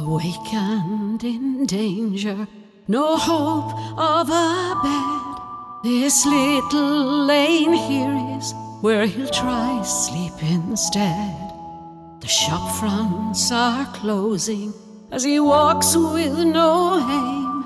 [0.00, 2.46] Awakened in danger,
[2.86, 5.82] no hope of a bed.
[5.82, 11.34] This little lane here is where he'll try sleep instead.
[12.20, 14.72] The shop fronts are closing
[15.10, 17.64] as he walks with no aim,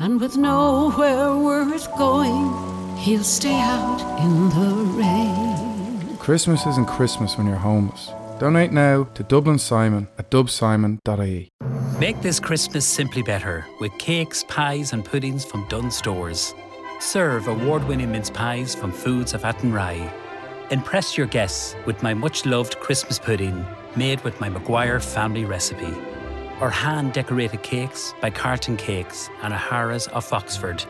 [0.00, 6.16] and with nowhere worth going, he'll stay out in the rain.
[6.16, 8.10] Christmas isn't Christmas when you're homeless.
[8.40, 11.50] Donate now to Dublin Simon at dubsimon.ie.
[11.98, 16.52] Make this Christmas simply better with cakes, pies, and puddings from Dunn Stores.
[16.98, 20.10] Serve award winning mince pies from Foods of Athenry.
[20.72, 25.94] Impress your guests with my much loved Christmas pudding made with my Maguire family recipe.
[26.60, 30.84] Or hand decorated cakes by Carton Cakes and O'Hara's of Oxford.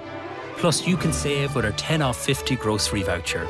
[0.56, 3.46] Plus, you can save with our 10 off 50 grocery voucher.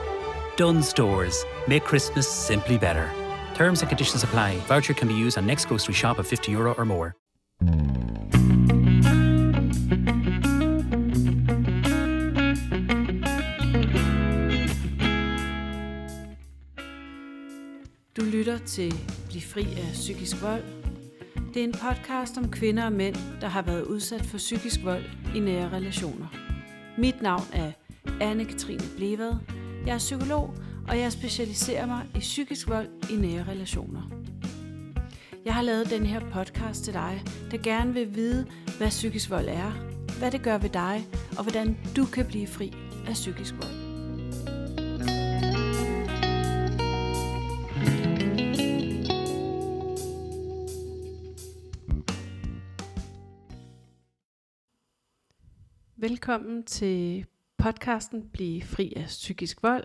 [0.57, 1.45] Dunn Stores.
[1.69, 3.09] Make Christmas simply better.
[3.55, 4.57] Terms and conditions apply.
[4.67, 7.15] Voucher can be used on next grocery shop of 50 euro or more.
[18.17, 18.95] Du lytter til
[19.29, 20.63] Bliv fri af psykisk vold.
[21.55, 25.05] Det er en podcast om kvinder og mænd, der har været udsat for psykisk vold
[25.37, 26.27] i nære relationer.
[26.99, 27.73] Mit navn er
[28.07, 29.33] Anne-Katrine Blevad.
[29.87, 30.55] Jeg er psykolog,
[30.89, 34.24] og jeg specialiserer mig i psykisk vold i nære relationer.
[35.45, 38.47] Jeg har lavet den her podcast til dig, der gerne vil vide,
[38.79, 39.71] hvad psykisk vold er,
[40.19, 41.07] hvad det gør ved dig,
[41.39, 42.73] og hvordan du kan blive fri
[43.07, 43.75] af psykisk vold.
[55.97, 57.27] Velkommen til
[57.59, 59.85] podcasten Bliv fri af psykisk vold.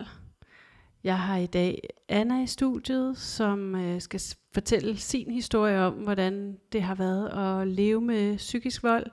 [1.04, 4.22] Jeg har i dag Anna i studiet, som øh, skal
[4.54, 9.06] fortælle sin historie om, hvordan det har været at leve med psykisk vold.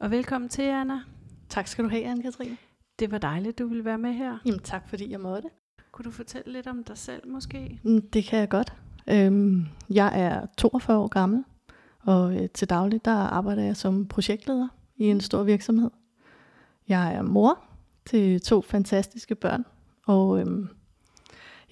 [0.00, 1.00] Og velkommen til, Anna.
[1.48, 2.56] Tak skal du have, Anne-Katrine.
[2.98, 4.38] Det var dejligt, du ville være med her.
[4.46, 5.48] Jamen tak, fordi jeg måtte.
[5.92, 7.80] Kunne du fortælle lidt om dig selv måske?
[7.82, 8.74] Mm, Det kan jeg godt.
[9.10, 11.44] Øhm, jeg er 42 år gammel,
[12.02, 15.90] og øh, til daglig der arbejder jeg som projektleder i en stor virksomhed.
[16.88, 17.64] Jeg er mor
[18.06, 19.64] til to fantastiske børn,
[20.06, 20.68] og øhm,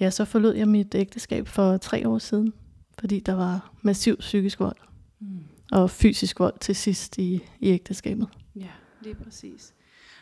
[0.01, 2.53] ja, så forlod jeg mit ægteskab for tre år siden,
[2.99, 4.77] fordi der var massiv psykisk vold
[5.21, 5.39] Mm.
[5.73, 8.29] og fysisk vold til sidst i, i ægteskabet.
[8.57, 8.69] Ja,
[9.03, 9.75] lige præcis.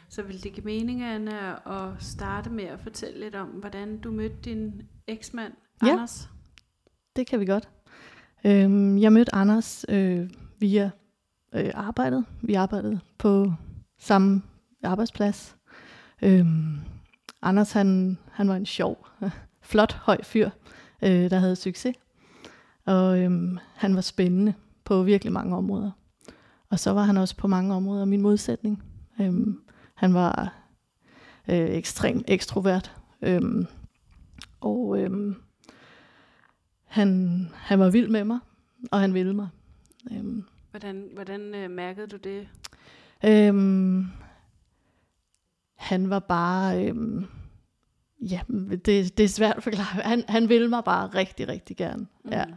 [0.09, 4.11] Så vil det give mening, Anna, at starte med at fortælle lidt om, hvordan du
[4.11, 5.89] mødte din eksmand, Ja.
[5.93, 6.29] Anders?
[7.17, 7.69] Det kan vi godt.
[8.45, 10.91] Øhm, jeg mødte Anders øh, via
[11.55, 12.25] øh, arbejdet.
[12.43, 13.53] Vi arbejdede på
[13.99, 14.43] samme
[14.83, 15.57] arbejdsplads.
[16.23, 16.79] Øhm,
[17.43, 19.07] Anders, han, han var en sjov,
[19.71, 20.51] flot, høj fyr,
[21.03, 21.97] øh, der havde succes.
[22.85, 24.55] Og øhm, han var spændende
[24.85, 25.91] på virkelig mange områder.
[26.71, 28.83] Og så var han også på mange områder min modsætning.
[29.21, 29.61] Øhm,
[29.95, 30.55] han var
[31.49, 32.97] øh, ekstremt ekstrovert.
[33.23, 33.67] Øhm,
[34.61, 35.35] og øhm,
[36.85, 38.39] han, han var vild med mig,
[38.93, 39.49] og han ville mig.
[40.13, 42.49] Øhm, Hvordan, hvordan øh, mærkede du det?
[43.25, 44.07] øhm,
[45.77, 46.87] han var bare...
[46.89, 47.27] Øhm,
[48.21, 49.85] ja, det, det er svært at forklare.
[49.85, 52.07] Han, han ville mig bare rigtig, rigtig gerne.
[52.31, 52.53] Ja, Mm.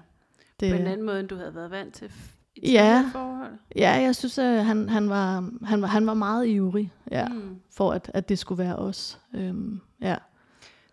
[0.60, 2.12] det, På en anden måde, end du havde været vant til
[2.56, 3.10] i Ja.
[3.12, 3.54] forhold?
[3.76, 7.56] ja jeg synes, at han, han, var, han, var, han var meget ivrig ja, mm.
[7.72, 9.20] For, at, at det skulle være os.
[9.34, 10.16] Øhm, ja.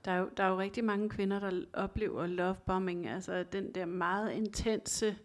[0.05, 3.87] Der, er jo, der er jo rigtig mange kvinder, der oplever lovebombing, altså den der
[3.87, 5.17] meget intense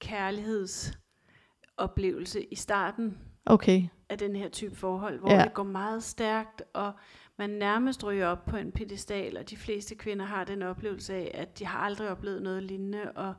[0.00, 5.36] kærlighedsoplevelse i starten Okay, af den her type forhold, hvor Ja.
[5.38, 5.44] ja.
[5.44, 6.92] det går meget stærkt, og
[7.38, 11.30] man nærmest ryger op på en pedestal, og de fleste kvinder har den oplevelse af,
[11.34, 13.34] at de har aldrig oplevet noget lignende, og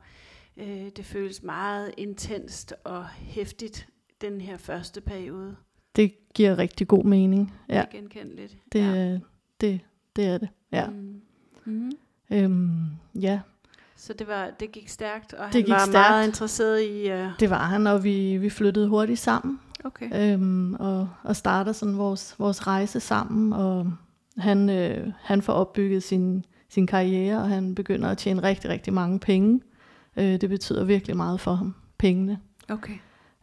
[0.56, 3.88] øh, det føles meget intenst og hæftigt,
[4.20, 5.56] den her første periode.
[5.96, 7.54] det giver rigtig god mening.
[7.68, 7.74] Ja.
[7.74, 8.58] Det er genkendeligt.
[8.72, 9.18] det, ja.
[9.60, 9.80] det,
[10.16, 10.48] det er det.
[10.72, 10.90] Ja.
[10.90, 11.20] Mm.
[11.64, 11.92] Mm-hmm.
[12.30, 12.86] Øhm,
[13.20, 13.40] ja,
[14.06, 15.92] Så det, var, det gik stærkt, og Det han gik var stærkt.
[15.92, 17.12] meget interesseret i...
[17.12, 19.60] Uh, det var han, og vi, vi flyttede hurtigt sammen.
[19.84, 20.34] okay.
[20.34, 23.92] øhm, og, og starter sådan vores, vores rejse sammen, og
[24.38, 28.92] han, øh, han får opbygget sin, sin karriere, og han begynder at tjene rigtig, rigtig
[28.92, 29.60] mange penge.
[30.16, 32.38] Øh, det betyder virkelig meget for ham, pengene.
[32.68, 32.94] Okay.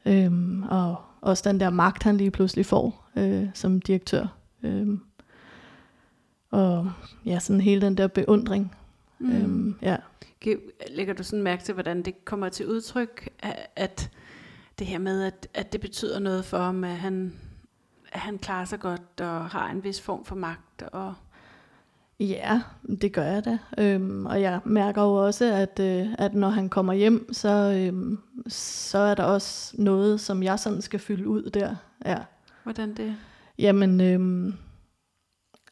[0.05, 4.25] Øhm, og også den der magt, han lige pludselig får øh, som direktør.
[4.63, 5.01] Øhm,
[6.51, 6.91] og
[7.25, 8.75] ja, sådan hele den der beundring.
[9.19, 9.31] Mm.
[9.31, 9.97] Øhm, ja.
[10.87, 14.11] Lægger du sådan mærke til, hvordan det kommer til udtryk, at, at
[14.79, 17.33] det her med, at, at det betyder noget for ham, at han,
[18.11, 20.81] at han klarer sig godt og har en vis form for magt?
[20.81, 21.13] Og,
[22.21, 22.61] Ja,
[23.01, 23.57] det gør jeg da.
[23.77, 28.19] Øhm, og jeg mærker jo også, at, øh, at når han kommer hjem, så, øhm,
[28.47, 31.75] så er der også noget, som jeg sådan skal fylde ud der.
[32.05, 32.17] Ja.
[32.63, 33.15] Hvordan det?
[33.59, 34.53] Jamen, øhm,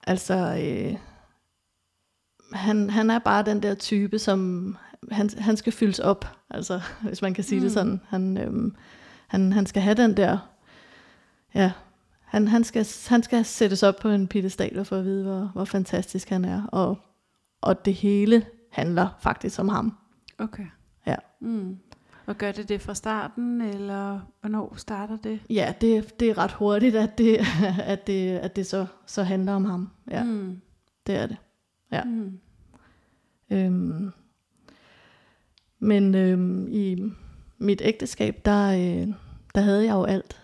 [0.08, 0.98] altså, øh,
[2.54, 4.78] han, han er bare den der type, som
[5.12, 7.64] han, han skal fyldes op, altså, hvis man kan sige mm.
[7.64, 8.02] det sådan.
[8.08, 8.76] Han, øhm,
[9.28, 10.38] han, han skal have den der,
[11.56, 11.72] ja,
[12.26, 15.66] han, han, skal, han skal sættes op på en pedestal for at vide, hvor, hvor
[15.66, 16.66] fantastisk han er.
[16.68, 16.98] Og,
[17.62, 19.98] og det hele handler faktisk om ham.
[20.40, 20.66] Okay.
[21.08, 21.16] Ja.
[21.42, 21.78] Mm.
[22.26, 25.40] Og gør det det fra starten, eller hvornår starter det?
[25.50, 27.40] Ja, det, det er ret hurtigt, at det,
[27.94, 29.90] at det, at det så, så handler om ham.
[30.12, 30.62] Ja, Mm.
[31.08, 31.38] det er det.
[31.92, 32.04] Ja.
[32.04, 32.40] Mm.
[33.52, 34.12] Øhm,
[35.80, 37.12] men øhm, i
[37.58, 39.08] mit ægteskab, der, øh,
[39.56, 40.42] der havde jeg jo alt.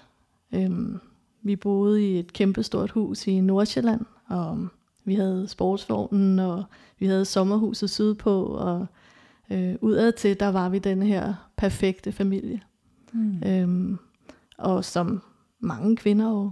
[0.53, 0.99] Øhm,
[1.41, 4.67] vi boede i et kæmpestort hus i Nordsjælland, og
[5.03, 6.63] vi havde sportsvognen, og
[6.99, 8.85] vi havde sommerhuset sydpå, og
[9.49, 12.61] øh, udad til, der var vi den her perfekte familie.
[13.13, 13.43] Mm.
[13.45, 13.97] Øhm,
[14.57, 15.21] og som
[15.59, 16.51] mange kvinder jo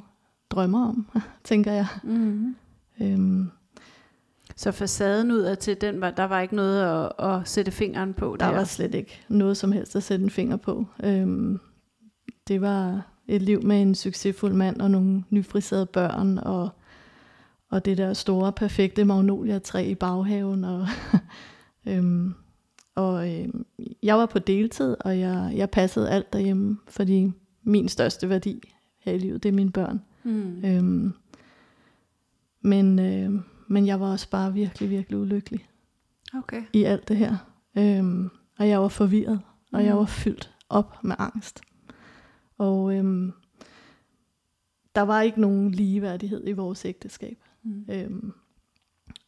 [0.49, 1.07] drømmer om,
[1.43, 1.87] tænker jeg.
[2.03, 2.55] Mm.
[3.01, 3.49] Øhm,
[4.55, 8.35] Så facaden ud til den var, der var ikke noget at, at sætte fingeren på
[8.39, 8.55] Der der.
[8.55, 10.85] var slet ikke noget som helst at sætte en finger på.
[11.03, 11.59] Øhm,
[12.47, 16.69] det var et liv med en succesfuld mand og nogle nyfriserede børn og,
[17.69, 20.63] og det der store, perfekte magnolia-træ i baghaven.
[20.65, 20.87] Og,
[21.87, 22.33] øhm,
[22.95, 23.65] og øhm,
[24.03, 27.31] jeg var på deltid, og jeg, jeg passede alt derhjemme, fordi
[27.63, 30.01] min største værdi her i livet, det er mine børn.
[30.23, 30.65] Mm.
[30.65, 31.13] Øhm,
[32.61, 33.31] men, øh,
[33.73, 35.67] men jeg var også bare virkelig, virkelig ulykkelig
[36.37, 36.63] Okay.
[36.73, 37.35] i alt det her.
[37.77, 38.29] Øhm,
[38.59, 39.41] og jeg var forvirret,
[39.73, 39.85] og Mm.
[39.85, 41.61] jeg var fyldt op med angst.
[42.57, 43.33] Og øhm,
[44.95, 47.37] der var ikke nogen ligeværdighed i vores ægteskab.
[47.63, 47.85] Mm.
[47.89, 48.33] Øhm,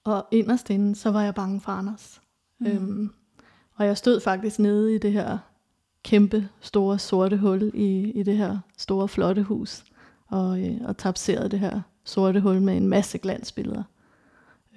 [0.04, 2.22] og inderst inde, så var jeg bange for Anders.
[2.60, 2.68] Mm.
[2.68, 3.10] Øhm,
[3.76, 5.38] og jeg stod faktisk nede i det her
[6.04, 9.84] kæmpe, store, sorte hul i, i det her store, flotte hus,
[10.28, 13.84] og, øh, og tapserede det her sorte hul med en masse glansbilleder.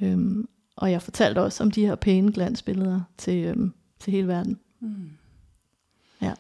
[0.03, 4.61] Øhm, og jeg fortalte også om de her pæne glansbilleder til, øhm, til hele verden.
[4.81, 5.11] Mm.
[6.23, 6.35] Ja.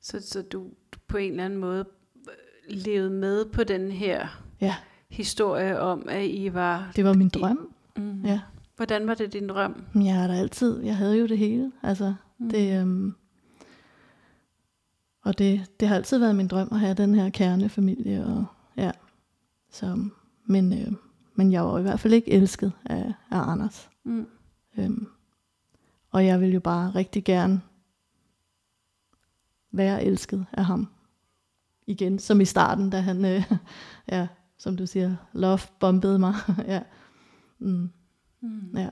[0.00, 0.58] Så, så du,
[0.92, 1.84] du på en eller anden måde
[2.28, 4.74] øh, levede med på den her Ja,
[5.08, 6.92] historie om, at I var...
[6.96, 7.72] det var min drøm.
[7.96, 8.24] Mm.
[8.24, 8.40] Ja.
[8.76, 9.84] Hvordan var det din drøm?
[9.94, 11.72] Jeg har da altid, jeg havde jo det hele.
[11.82, 12.48] Altså, Mm.
[12.48, 13.14] det, øhm,
[15.22, 18.24] og det, det har altid været min drøm at have den her kernefamilie.
[18.26, 18.44] Og,
[18.76, 18.90] ja,
[19.70, 20.08] så,
[20.44, 20.92] men, øh,
[21.36, 23.90] men jeg var i hvert fald ikke elsket af, af Anders.
[24.04, 24.26] Mm.
[24.78, 25.06] Øhm,
[26.10, 27.60] og jeg vil jo bare rigtig gerne
[29.72, 30.88] være elsket af ham.
[31.86, 33.52] Igen, som i starten, da han, øh,
[34.12, 34.26] ja,
[34.58, 36.34] som du siger, love bombede mig.
[36.66, 36.82] ja.
[37.58, 37.90] Mm.
[38.40, 38.70] Mm.
[38.74, 38.88] Ja.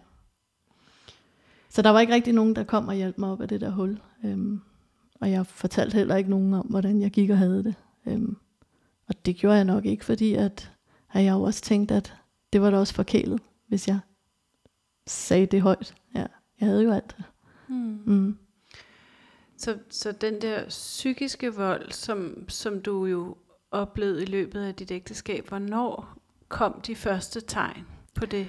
[1.69, 3.71] Så der var ikke rigtig nogen, der kom og hjalp mig op af det der
[3.71, 4.01] hul.
[4.25, 4.61] Øhm,
[5.21, 7.75] og jeg fortalte heller ikke nogen om, hvordan jeg gik og havde det.
[8.07, 8.37] Øhm,
[9.09, 10.73] og det gjorde jeg nok ikke, fordi at,
[11.13, 12.17] at jeg jo også tænkte, at
[12.55, 13.99] det var da også forkælet, hvis jeg
[15.07, 15.95] sagde det højt.
[16.15, 16.27] Ja,
[16.61, 17.17] jeg havde jo alt.
[17.69, 18.03] Mm.
[18.07, 18.39] Mm.
[19.57, 23.37] Så, så den der psykiske vold, som, som du jo
[23.71, 26.19] oplevede i løbet af dit ægteskab, hvornår
[26.49, 28.49] kom de første tegn på det?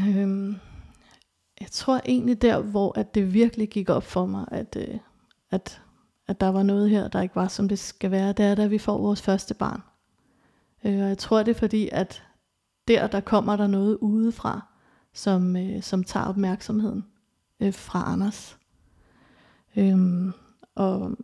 [0.00, 0.56] Øhm,
[1.60, 4.98] jeg tror egentlig der, hvor at det virkelig gik op for mig, at, øh,
[5.50, 5.82] at,
[6.26, 8.66] at der var noget her, der ikke var, som det skal være, det er, da
[8.66, 9.82] vi får vores første barn.
[10.84, 12.27] Øh, og jeg tror, det er fordi, at
[12.88, 14.66] der, der kommer der noget udefra,
[15.12, 17.04] som, øh, som tager opmærksomheden
[17.60, 18.58] øh, fra Anders.
[19.76, 20.32] Øhm,
[20.74, 21.16] og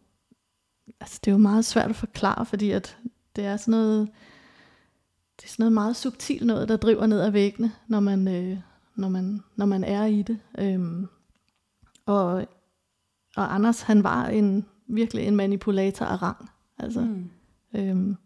[1.00, 2.98] altså, det er jo meget svært at forklare, fordi at
[3.36, 4.08] det er sådan noget,
[5.36, 8.58] det er sådan noget meget subtilt noget, der driver ned ad væggene, når man, øh,
[8.96, 10.40] når man, når man er i det.
[10.58, 11.08] Øhm,
[12.06, 12.46] og,
[13.36, 16.50] og Anders, han var en, virkelig en manipulator af rang.
[16.78, 17.30] Altså, Mm.
[17.74, 18.16] øhm,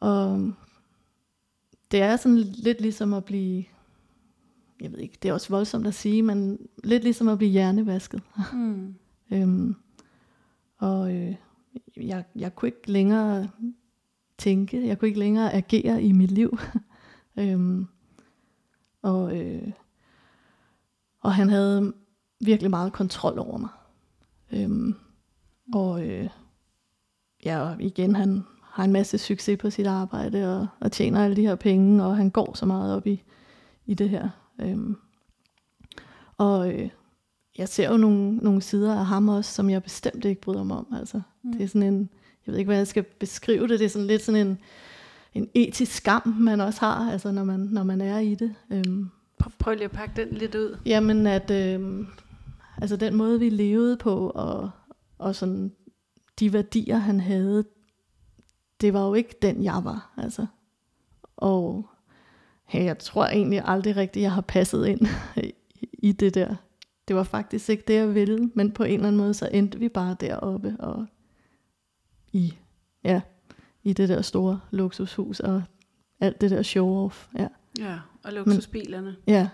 [0.00, 0.52] og
[1.94, 3.64] det er sådan lidt ligesom at blive,
[4.80, 8.22] jeg ved ikke, det er også voldsomt at sige, men lidt ligesom at blive hjernevasket.
[8.52, 8.94] Mm.
[9.32, 9.76] Øhm,
[10.78, 11.34] og øh,
[11.96, 13.50] jeg, jeg kunne ikke længere
[14.38, 16.58] tænke, jeg kunne ikke længere agere i mit liv.
[17.38, 17.86] øhm,
[19.02, 19.72] og, øh,
[21.20, 21.92] og han havde
[22.40, 23.70] virkelig meget kontrol over mig.
[24.52, 24.94] Øhm,
[25.74, 26.28] og øh,
[27.44, 28.42] ja, og igen, han
[28.74, 32.16] har en masse succes på sit arbejde, og, og tjener alle de her penge, og
[32.16, 33.22] han går så meget op i,
[33.86, 34.28] i det her.
[34.60, 34.96] Øhm,
[36.38, 36.88] og øh,
[37.58, 40.76] jeg ser jo nogle, nogle sider af ham også, som jeg bestemt ikke bryder mig
[40.76, 40.86] om.
[40.98, 41.52] Altså, Mm.
[41.52, 42.08] Det er sådan en,
[42.46, 44.58] jeg ved ikke, hvordan jeg skal beskrive det, det er sådan lidt sådan en,
[45.34, 48.54] en etisk skam, man også har, altså når man, når man er i det.
[48.70, 50.76] Øhm, Prøv, prøv lige at pakke den lidt ud.
[50.86, 52.06] jamen, at øhm,
[52.80, 54.70] altså den måde, vi levede på, og,
[55.18, 55.72] og sådan
[56.40, 57.64] de værdier, han havde,
[58.80, 60.12] det var jo ikke den, jeg var.
[60.16, 60.46] Altså.
[61.36, 61.88] Og
[62.74, 65.06] ja, jeg tror egentlig aldrig rigtigt, jeg har passet ind
[65.92, 66.54] i det der.
[67.08, 69.78] Det var faktisk ikke det, jeg ville, men på en eller anden måde, så endte
[69.78, 71.06] vi bare deroppe og
[72.32, 72.54] i,
[73.04, 73.20] ja,
[73.82, 75.62] i det der store luksushus og
[76.20, 77.28] alt det der show-off.
[77.38, 77.48] Ja.
[77.78, 79.16] Ja, og luksusbilerne.
[79.26, 79.48] ja,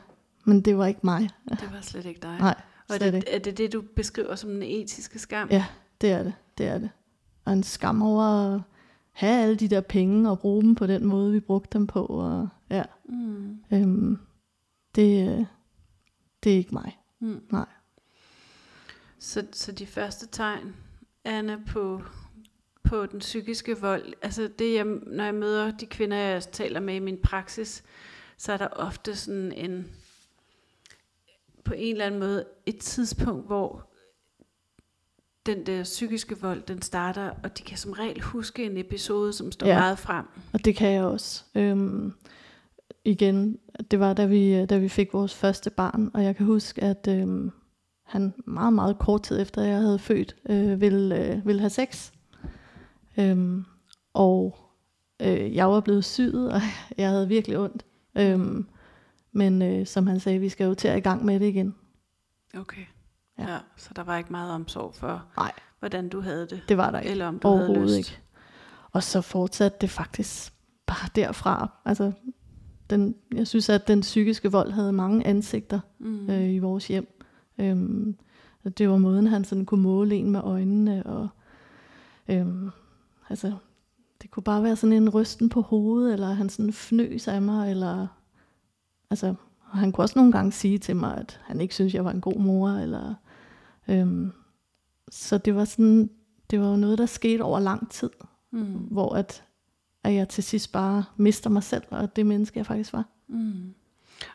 [0.44, 1.30] men det var ikke mig.
[1.50, 2.38] Det var slet ikke dig.
[2.38, 3.30] Nej, og slet det, ikke.
[3.30, 5.48] er det det, du beskriver som den etiske skam?
[5.50, 5.64] Ja,
[6.00, 6.34] det er det.
[6.58, 6.90] Det er det.
[7.44, 8.60] Og en skam over
[9.12, 12.06] have alle de der penge og bruge dem på den måde, vi brugte dem på.
[12.06, 13.56] Og, ja, Mm.
[13.72, 14.18] øhm,
[14.94, 15.46] det,
[16.44, 16.98] det er ikke mig.
[17.20, 17.40] Mm.
[17.52, 17.66] Nej.
[19.18, 20.76] Så, så de første tegn,
[21.24, 22.02] Anna, på,
[22.84, 26.94] på den psykiske vold, altså det, jeg, når jeg møder de kvinder, jeg taler med
[26.94, 27.84] i min praksis,
[28.36, 29.86] så er der ofte sådan en,
[31.64, 33.89] på en eller anden måde, et tidspunkt, hvor
[35.46, 39.52] den der psykiske vold, den starter, og de kan som regel huske en episode, som
[39.52, 39.78] står Ja.
[39.78, 40.24] meget frem.
[40.52, 41.44] Og det kan jeg også.
[41.54, 42.12] Øhm,
[43.04, 43.58] igen,
[43.90, 47.08] det var da vi, da vi fik vores første barn, og jeg kan huske, at
[47.10, 47.50] øhm,
[48.02, 52.10] han meget, meget kort tid efter, jeg havde født, øh, ville, øh, ville have sex.
[53.18, 53.64] Øhm,
[54.14, 54.58] og
[55.22, 56.60] øh, jeg var blevet syet, og
[56.98, 57.84] jeg havde virkelig ondt.
[58.18, 58.66] Øhm,
[59.32, 61.74] men øh, som han sagde, vi skal jo til at i gang med det igen.
[62.58, 62.82] Okay.
[63.40, 63.52] Ja.
[63.52, 63.58] Ja.
[63.76, 65.52] Så der var ikke meget omsorg for, Nej.
[65.78, 66.62] hvordan du havde det.
[66.68, 67.10] Det var der ikke.
[67.10, 68.10] Eller om du havde Overhovedet lyst.
[68.10, 68.20] ikke.
[68.92, 70.52] Og så fortsatte det faktisk
[70.86, 71.70] bare derfra.
[71.84, 72.12] Altså,
[72.90, 76.30] den, jeg synes, at den psykiske vold havde mange ansigter Mm.
[76.30, 77.22] øh, i vores hjem.
[77.58, 78.16] Øhm,
[78.78, 81.06] det var måden, han sådan kunne måle en med øjnene.
[81.06, 81.28] Og,
[82.28, 82.70] øhm,
[83.28, 83.52] altså,
[84.22, 87.70] det kunne bare være sådan en rysten på hovedet, eller han sådan fnøs af mig,
[87.70, 88.06] eller
[89.10, 89.34] altså,
[89.72, 92.20] han kunne også nogle gange sige til mig, at han ikke synes, jeg var en
[92.20, 93.14] god mor, eller
[93.88, 94.32] øhm,
[95.10, 96.10] så det var sådan,
[96.50, 98.10] det var jo noget, der skete over lang tid,
[98.52, 98.62] Mm.
[98.90, 99.44] hvor at,
[100.04, 103.04] at jeg til sidst bare mister mig selv, og det menneske, jeg faktisk var.
[103.28, 103.74] Mm.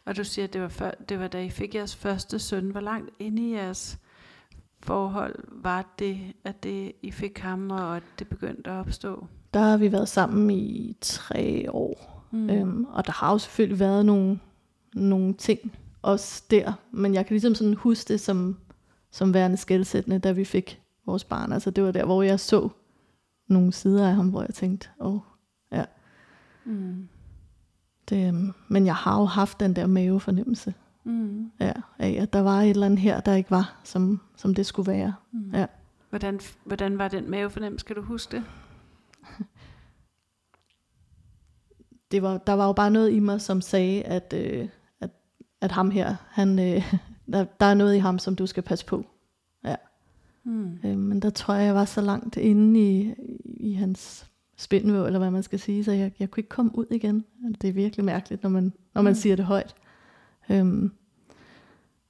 [0.05, 2.69] Og du siger, at det var, før, det var da I fik jeres første søn.
[2.69, 3.97] Hvor langt inde i jeres
[4.79, 9.27] forhold var det, at det, I fik ham, og at det begyndte at opstå?
[9.53, 12.49] Der har vi været sammen i tre år, Mm.
[12.49, 14.39] øhm, og der har jo selvfølgelig været nogle,
[14.93, 15.71] nogle ting
[16.01, 18.57] også der, men jeg kan ligesom sådan huske det som,
[19.15, 21.51] som værende skældsættende, da vi fik vores barn.
[21.51, 22.69] Altså det var der, hvor jeg så
[23.47, 25.19] nogle sider af ham, hvor jeg tænkte, åh, oh,
[25.71, 25.85] ja.
[26.65, 27.07] Mm.
[28.09, 31.51] Det, øhm, men jeg har jo haft den der mavefornemmelse Mm.
[31.59, 34.65] ja, af, at der var et eller andet her, der ikke var, som, som det
[34.65, 35.13] skulle være.
[35.31, 35.51] Mm.
[35.53, 35.65] Ja.
[36.09, 37.85] Hvordan, hvordan var den mavefornemmelse?
[37.85, 38.43] Kan du huske det?
[42.11, 44.67] det var, der var jo bare noget i mig, som sagde, at, øh,
[45.01, 45.09] at,
[45.61, 46.93] at ham her, han, øh,
[47.31, 49.05] der, der er noget i ham, som du skal passe på.
[50.47, 50.79] Mm.
[50.85, 53.13] Øh, men der tror jeg, jeg var så langt inde i,
[53.43, 54.25] i hans
[54.57, 57.25] spindelvæv, eller hvad man skal sige, så jeg, jeg kunne ikke komme ud igen.
[57.61, 59.15] Det er virkelig mærkeligt, når man, når man Mm.
[59.15, 59.75] siger det højt.
[60.49, 60.91] Øhm,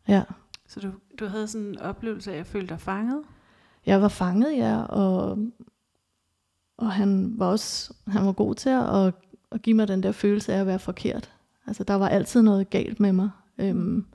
[0.07, 0.23] ja,
[0.67, 3.21] Så du, du havde sådan en oplevelse af at føle dig fanget?
[3.85, 5.37] jeg var fanget, ja, og,
[6.77, 9.13] og han var også han var god til at, at,
[9.51, 11.31] at give mig den der følelse af at være forkert.
[11.67, 13.29] Altså, der var altid noget galt med mig.
[13.57, 14.05] Øhm,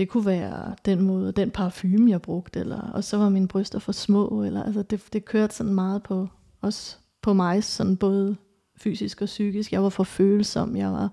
[0.00, 3.78] det kunne være den måde, den parfume, jeg brugte, eller, og så var mine bryster
[3.78, 6.28] for små, eller, altså det, det kørte sådan meget på,
[6.60, 8.36] også på mig, sådan både
[8.76, 9.72] fysisk og psykisk.
[9.72, 11.10] Jeg var for følsom, jeg var,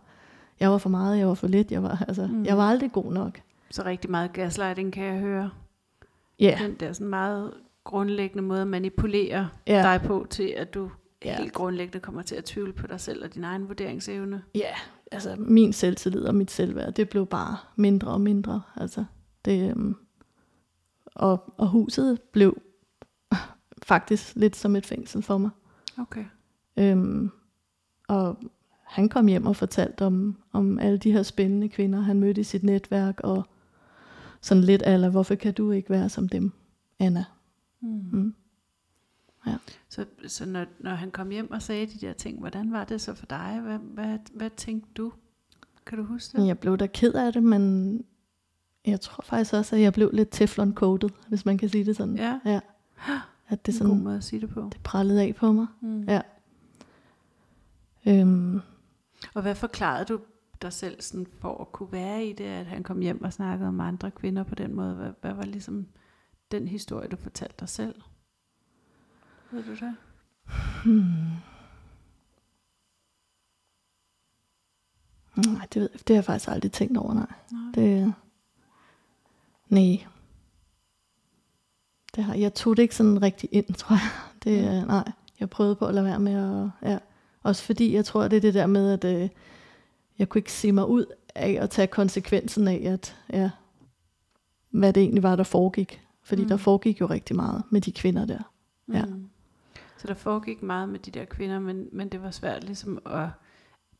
[0.59, 2.45] jeg var for meget, jeg var for lidt, jeg var, altså, Mm.
[2.45, 3.39] jeg var aldrig god nok.
[3.71, 5.49] Så rigtig meget gaslighting kan jeg høre.
[6.39, 7.51] Ja, Den der sådan meget
[7.83, 10.89] grundlæggende måde at manipulere ja, dig på til, at du
[11.25, 11.37] Ja.
[11.37, 14.43] helt grundlæggende kommer til at tvivle på dig selv og din egen vurderingsevne.
[14.55, 14.73] ja,
[15.11, 18.61] altså min selvtillid og mit selvværd, det blev bare mindre og mindre.
[18.75, 19.05] Altså,
[19.45, 19.95] det, øhm,
[21.05, 22.61] og, og huset blev
[23.89, 25.49] faktisk lidt som et fængsel for mig.
[25.97, 26.25] Okay.
[26.77, 27.31] Øhm,
[28.07, 28.37] og
[28.83, 32.43] han kom hjem og fortalte om, om alle de her spændende kvinder, han mødte i
[32.43, 33.47] sit netværk, og
[34.41, 36.51] sådan lidt eller hvorfor kan du ikke være som dem,
[36.99, 37.25] Anna?
[37.81, 38.09] Mm.
[38.11, 38.35] Mm.
[39.89, 43.01] Så, så når, når han kom hjem og sagde de der ting, hvordan var det
[43.01, 43.59] så for dig?
[43.63, 45.13] Hvad, hvad, hvad tænkte du?
[45.85, 46.47] Kan du huske det?
[46.47, 48.03] Jeg blev da ked af det, men
[48.85, 52.15] jeg tror faktisk også, at jeg blev lidt teflon-coated, hvis man kan sige det sådan.
[52.15, 52.59] Ja, ja.
[53.49, 54.69] At det er en god sådan, måde at sige det på.
[54.71, 55.67] det prallede af på mig.
[55.81, 56.03] Mm.
[56.03, 56.21] Ja.
[58.07, 58.61] Øhm,
[59.33, 60.19] Og hvad forklarede du
[60.61, 63.67] dig selv sådan for at kunne være i det, at han kom hjem og snakkede
[63.67, 64.93] om andre kvinder på den måde?
[64.93, 65.87] Hvad, hvad var ligesom
[66.51, 67.95] den historie, du fortalte dig selv?
[69.51, 69.95] Ved du det?
[70.83, 71.13] hmm.
[75.53, 77.33] Nej, det, ved, det har jeg faktisk aldrig tænkt over, nej.
[77.51, 77.71] Nej.
[77.75, 78.13] Det,
[79.69, 80.05] Nej.
[82.15, 84.11] Det har, jeg tog det ikke sådan rigtig ind, tror jeg.
[84.43, 84.87] Det, mm.
[84.87, 86.89] Nej, jeg prøvede på at lade være med at...
[86.91, 86.97] Ja.
[87.43, 89.29] Også fordi jeg tror, det er det der med, at øh,
[90.19, 93.49] jeg kunne ikke se mig ud af at tage konsekvensen af, at ja,
[94.69, 96.01] hvad det egentlig var, der foregik.
[96.23, 96.47] Fordi mm.
[96.47, 98.51] der foregik jo rigtig meget med de kvinder der.
[98.93, 99.05] Ja.
[99.05, 99.29] Mm.
[99.97, 103.27] Så der foregik meget med de der kvinder, men, men det var svært ligesom at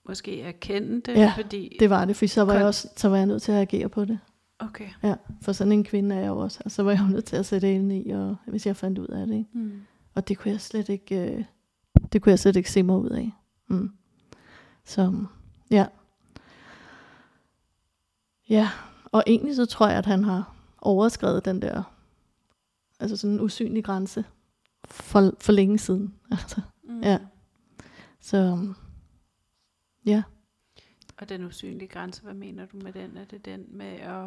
[0.05, 1.77] måske erkende det, Ja, fordi...
[1.79, 3.89] Det var det, for så var, jeg også, så var jeg nødt til at reagere
[3.89, 4.19] på det.
[4.59, 4.89] Okay.
[5.03, 6.61] Ja, for sådan en kvinde er jeg jo også.
[6.65, 8.99] Og så var jeg jo nødt til at sætte ind i, og, hvis jeg fandt
[8.99, 9.35] ud af det.
[9.37, 9.49] Ikke?
[9.53, 9.81] Mm.
[10.15, 11.43] Og det kunne jeg slet ikke, øh,
[12.13, 13.31] det kunne jeg slet ikke se mig ud af.
[13.67, 13.91] Mm.
[14.85, 15.13] Så
[15.71, 15.85] ja.
[18.49, 18.69] Ja,
[19.05, 21.83] og egentlig så tror jeg, at han har overskrevet den der,
[22.99, 24.25] altså sådan en usynlig grænse
[24.87, 26.13] for, for længe siden.
[26.31, 27.01] Altså, Mm.
[27.03, 27.19] Ja.
[28.19, 28.67] så
[30.05, 30.23] ja,
[31.17, 33.17] Og den usynlige grænse, hvad mener du med den?
[33.17, 34.25] Er det den med at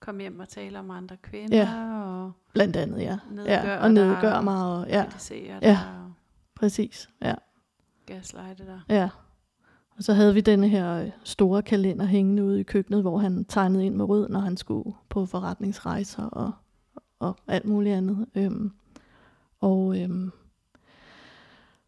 [0.00, 2.04] komme hjem og tale om andre kvinder Ja.
[2.04, 3.18] og blandt andet, ja.
[3.30, 5.68] nedgøre ja og nedgøre dig, mig, og ja, kritisere Ja.
[5.68, 6.12] dig og
[6.54, 7.34] præcis, ja.
[8.06, 8.80] gaslighte dig?
[8.88, 9.08] Ja.
[9.96, 13.44] Og så havde vi denne her øh, store kalender hængende ude i køkkenet, hvor han
[13.44, 16.52] tegnede ind med rød, når han skulle på forretningsrejser og,
[17.18, 18.26] og alt muligt andet.
[18.34, 18.72] Øhm,
[19.60, 20.30] og, øhm,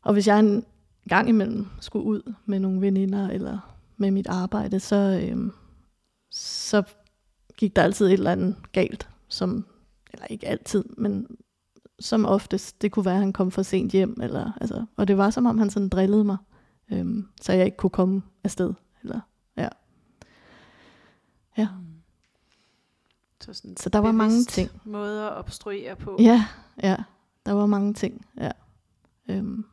[0.03, 0.65] og hvis jeg en
[1.09, 5.53] gang imellem skulle ud med nogle veninder eller med mit arbejde, så, øhm,
[6.31, 6.83] så
[7.57, 9.67] gik der altid et eller andet galt, som,
[10.13, 11.27] eller ikke altid, men
[12.01, 15.17] som oftest, det kunne være, at han kom for sent hjem, eller, altså, og det
[15.19, 16.37] var som om, han sådan drillede mig,
[16.93, 18.75] øhm, så jeg ikke kunne komme afsted.
[19.03, 19.21] Eller,
[19.57, 19.69] ja.
[21.59, 21.69] Ja.
[23.41, 24.71] Så, sådan Så der var mange ting.
[24.85, 26.17] måder at obstruere på.
[26.21, 26.47] ja,
[26.83, 26.97] ja,
[27.47, 28.51] der var mange ting, ja.
[29.29, 29.65] Øhm,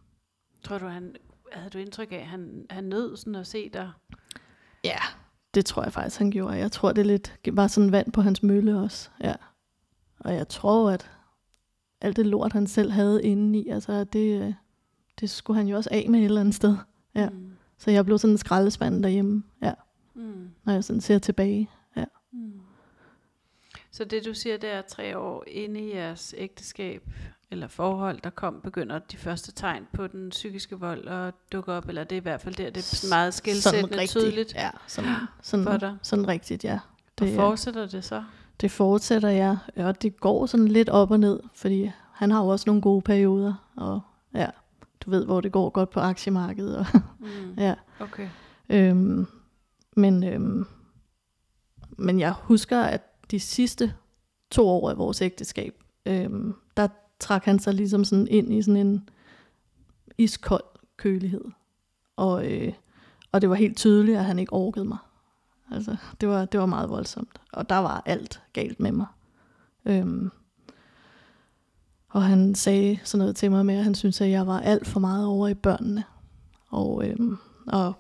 [0.63, 1.15] Tror du, han
[1.53, 3.91] havde du indtryk af, at han, han nød sådan at se dig?
[4.83, 4.97] ja,
[5.53, 6.57] det tror jeg faktisk, han gjorde.
[6.57, 9.35] Jeg tror, det lidt var sådan vand på hans mølle også, ja.
[10.19, 11.11] Og jeg tror, at
[12.01, 14.55] alt det lort, han selv havde inde i, altså det,
[15.19, 16.77] det skulle han jo også af med et eller andet sted.
[17.15, 17.29] Ja.
[17.29, 17.51] Mm.
[17.77, 19.73] Så jeg blev sådan en skraldespand derhjemme, ja,
[20.13, 20.49] Mm.
[20.63, 21.69] når jeg sådan ser tilbage.
[22.31, 22.51] Mm.
[23.91, 27.03] Så det du siger, det er tre år inde i jeres ægteskab
[27.51, 31.87] eller forhold, der kom, begynder de første tegn på den psykiske vold at dukke op,
[31.89, 34.53] eller det er i hvert fald der, det er meget skilsættende tydeligt.
[34.55, 35.97] Ja, sådan, sådan, for dig.
[36.01, 36.79] sådan rigtigt, ja.
[37.21, 38.23] Og Det, fortsætter det så?
[38.61, 39.57] det fortsætter, ja.
[39.75, 43.01] Og det går sådan lidt op og ned, fordi han har jo også nogle gode
[43.01, 44.01] perioder, og
[44.35, 44.47] ja,
[45.01, 46.77] du ved, hvor det går godt på aktiemarkedet.
[46.77, 46.85] Og,
[47.19, 47.53] Mm.
[47.57, 47.75] ja.
[47.99, 48.29] Okay.
[48.69, 49.27] Øhm,
[49.95, 50.65] men, øhm,
[51.97, 53.93] men jeg husker, at de sidste
[54.51, 56.55] to år af vores ægteskab, øhm,
[57.19, 59.09] trak han sig ligesom sådan ind i sådan en
[60.17, 60.63] iskold
[60.97, 61.45] kølighed.
[62.15, 62.73] Og, øh,
[63.31, 64.97] og det var helt tydeligt, at han ikke orkede mig.
[65.71, 67.41] Altså, det var, det var meget voldsomt.
[67.53, 69.05] Og der var alt galt med mig.
[69.85, 70.31] Øhm,
[72.09, 74.87] og han sagde sådan noget til mig med, at han syntes, at jeg var alt
[74.87, 76.03] for meget over i børnene.
[76.69, 77.93] Og, øhm, og,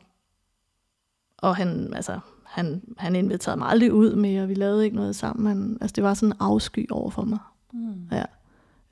[1.37, 5.15] og han, altså, han, han inviterede mig aldrig ud med, og vi lavede ikke noget
[5.15, 5.47] sammen.
[5.47, 7.39] Han, altså, det var sådan en afsky over for mig.
[7.73, 8.07] Mm.
[8.11, 8.23] Ja.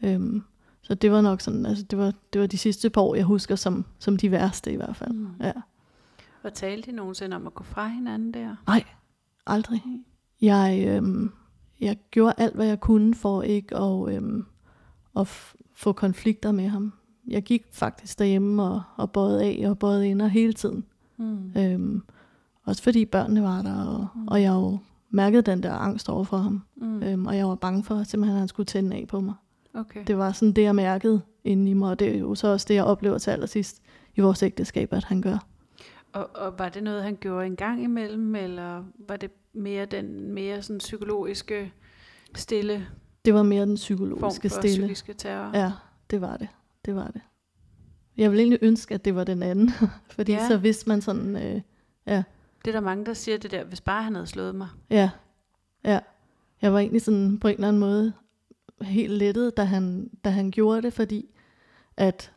[0.03, 0.43] Øhm,
[0.81, 3.25] så det var nok sådan, altså det var, det var de sidste par år, jeg
[3.25, 5.11] husker som, som de værste i hvert fald.
[5.11, 5.27] Mm.
[5.41, 5.51] Ja.
[6.43, 8.55] Og talte I nogensinde om at gå fra hinanden der?
[8.67, 8.83] Nej,
[9.47, 9.81] aldrig.
[10.41, 11.31] Jeg, øhm,
[11.81, 14.45] jeg gjorde alt, hvad jeg kunne for ikke at, øhm,
[15.17, 16.93] at f- få konflikter med ham.
[17.27, 20.85] Jeg gik faktisk derhjemme og, og bøjede af og bøjede ind hele tiden.
[21.17, 21.51] Mm.
[21.57, 22.03] Øhm,
[22.63, 24.77] også fordi børnene var der, og, og jeg jo
[25.09, 26.63] mærkede den der angst over for ham.
[26.75, 27.03] Mm.
[27.03, 29.33] Øhm, og jeg var bange for, simpelthen, at han skulle tænde af på mig.
[29.77, 30.03] Okay.
[30.07, 32.65] Det var sådan det, jeg mærkede inde i mig, og det er jo så også
[32.69, 33.81] det, jeg oplever til allersidst
[34.15, 35.37] i vores ægteskab, at han gør.
[36.13, 40.31] Og, og var det noget, han gjorde en gang imellem, eller var det mere den
[40.33, 41.73] mere sådan psykologiske
[42.35, 42.87] stille
[43.25, 44.77] Det var mere den form psykologiske for stille.
[44.87, 45.57] psykiske terror?
[45.57, 45.71] Ja,
[46.09, 46.47] det var det.
[46.85, 47.21] Det var det.
[48.17, 49.71] Jeg ville egentlig ønske, at det var den anden,
[50.15, 50.47] fordi ja.
[50.47, 51.61] så vidste man sådan, øh,
[52.07, 52.23] ja,
[52.65, 54.67] Det er der mange, der siger det der, hvis bare han havde slået mig.
[54.89, 55.09] ja,
[55.83, 55.99] ja.
[56.61, 58.13] Jeg var egentlig sådan på en eller anden måde
[58.81, 61.29] helt lettet, da han, da han gjorde det, fordi
[61.97, 62.31] at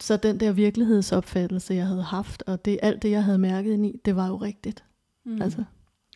[0.00, 3.86] så den der virkelighedsopfattelse, jeg havde haft, og det alt det, jeg havde mærket ind
[3.86, 4.84] i, det var jo rigtigt.
[5.24, 5.42] Mm.
[5.42, 5.64] Altså,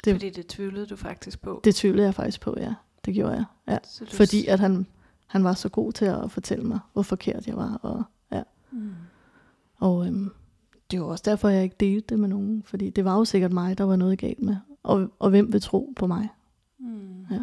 [0.05, 0.15] det...
[0.15, 1.61] Fordi det tvivlede du faktisk på.
[1.65, 2.75] Det tvivlede jeg faktisk på, ja.
[3.05, 3.45] Det gjorde jeg.
[3.69, 3.79] Ja.
[4.01, 4.87] Du Fordi at han,
[5.27, 7.75] han var så god til at fortælle mig, hvor forkert jeg var.
[7.75, 8.43] Og, ja.
[8.71, 8.93] Mm.
[9.77, 10.31] og øhm,
[10.91, 12.63] det var også derfor, jeg ikke delte det med nogen.
[12.63, 14.57] Fordi det var jo sikkert mig, der var noget galt med.
[14.83, 16.29] Og, og hvem vil tro på mig?
[16.79, 17.27] Mm.
[17.31, 17.41] Ja.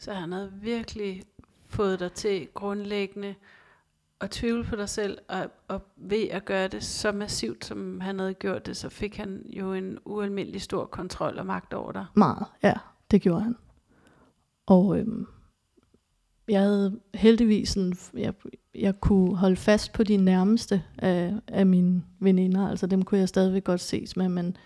[0.00, 1.22] Så han havde virkelig
[1.68, 3.34] fået dig til grundlæggende
[4.20, 8.18] at tvivle på dig selv, og, og ved at gøre det så massivt, som han
[8.18, 12.06] havde gjort det, så fik han jo en ualmindelig stor kontrol og magt over dig.
[12.16, 12.72] Meget, ja.
[13.10, 13.56] Det gjorde han.
[14.66, 15.26] Og øhm,
[16.48, 18.34] jeg havde heldigvis sådan, jeg,
[18.74, 22.68] jeg kunne holde fast på de nærmeste af, af mine veninder.
[22.68, 24.56] Altså dem kunne jeg stadigvæk godt ses med, men,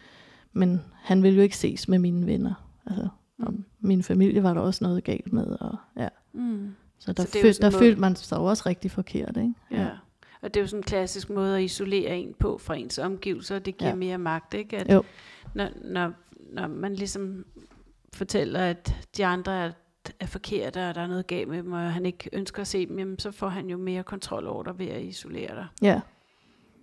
[0.53, 2.55] men han ville jo ikke ses med mine venner.
[2.87, 5.47] Altså, om, Mm min familie var der også noget galt med.
[5.61, 6.09] Og, ja.
[6.33, 6.75] Mm.
[6.99, 9.37] Så der, Så føl, der måde- følte man sig også rigtig forkert.
[9.37, 9.55] Ikke?
[9.71, 9.89] Ja.
[10.43, 13.59] Og det er jo sådan en klassisk måde at isolere en på fra ens omgivelser,
[13.59, 13.95] det giver ja.
[13.95, 13.99] Ja.
[13.99, 14.77] mere magt, ikke?
[14.77, 15.03] At Jo.
[15.55, 16.13] Når, når,
[16.53, 17.45] når man ligesom
[18.15, 19.71] fortæller, at de andre er,
[20.21, 22.87] er forkerte, og der er noget galt med dem, og han ikke ønsker at se
[22.87, 25.67] dem, jamen, så får han jo mere kontrol over dig ved at isolere dig.
[25.83, 26.01] ja.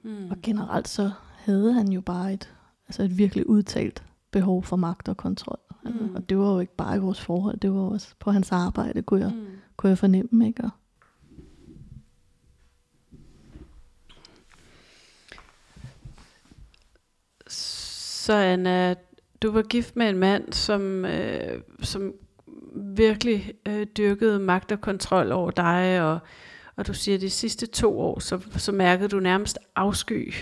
[0.03, 0.31] Mm.
[0.31, 2.53] Og generelt så havde han jo bare et,
[2.87, 5.59] altså et virkelig udtalt behov for magt og kontrol.
[5.85, 6.15] Altså, Mm.
[6.15, 9.01] Og det var jo ikke bare i vores forhold, det var også på hans arbejde,
[9.01, 9.45] kunne jeg, Mm.
[9.77, 10.47] kunne jeg fornemme.
[10.47, 10.63] Ikke?
[10.63, 10.69] Og,
[17.47, 18.95] Så Anna,
[19.41, 22.13] du var gift med en mand, som, øh, som
[22.75, 26.19] virkelig øh, dyrkede magt og kontrol over dig, og,
[26.75, 30.33] og du siger, at de sidste to år, så, så mærkede du nærmest afsky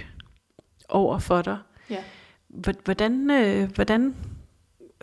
[0.89, 1.57] over for dig.
[1.89, 2.03] Ja.
[2.47, 4.15] Hvor- Hvordan, øh, hvordan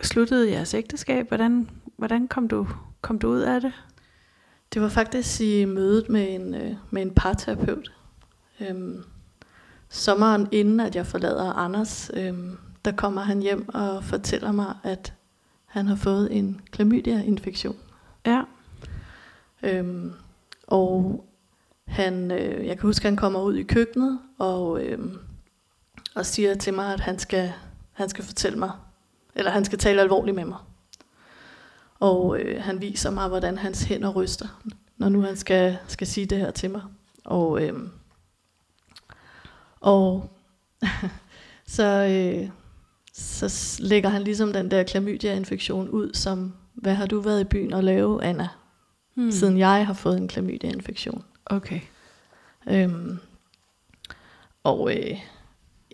[0.03, 1.27] sluttede jeres ægteskab?
[1.27, 2.67] Hvordan, hvordan kom, du,
[3.01, 3.73] kom du ud af det?
[4.73, 7.91] Det var faktisk i mødet med en, øh, med en parterapeut.
[8.59, 9.03] Øhm,
[9.89, 15.13] sommeren inden at jeg forlader Anders, øhm, der kommer han hjem og fortæller mig, at
[15.65, 17.75] han har fået en klamydia-infektion.
[18.25, 18.43] Ja.
[19.63, 20.11] Øhm,
[20.67, 21.25] og
[21.87, 25.17] han, øh, jeg kan huske, at han kommer ud i køkkenet og, øhm,
[26.15, 27.53] og siger til mig, at han skal,
[27.93, 28.71] han skal fortælle mig,
[29.37, 30.57] eller han skal tale alvorligt med mig.
[31.99, 34.61] Og øh, han viser mig, hvordan hans hænder ryster,
[34.97, 36.81] når nu han skal, skal sige det her til mig.
[37.25, 37.89] Og, øhm,
[39.79, 40.29] og
[41.75, 42.49] så, øh,
[43.13, 47.73] så lægger han ligesom den der klamydia-infektion ud som, hvad har du været i byen
[47.73, 48.47] og lave, Anna?
[49.15, 49.31] Hmm.
[49.31, 51.23] siden jeg har fået en klamydia-infektion.
[51.45, 51.79] Okay.
[52.69, 53.19] Øhm,
[54.63, 55.17] og øh,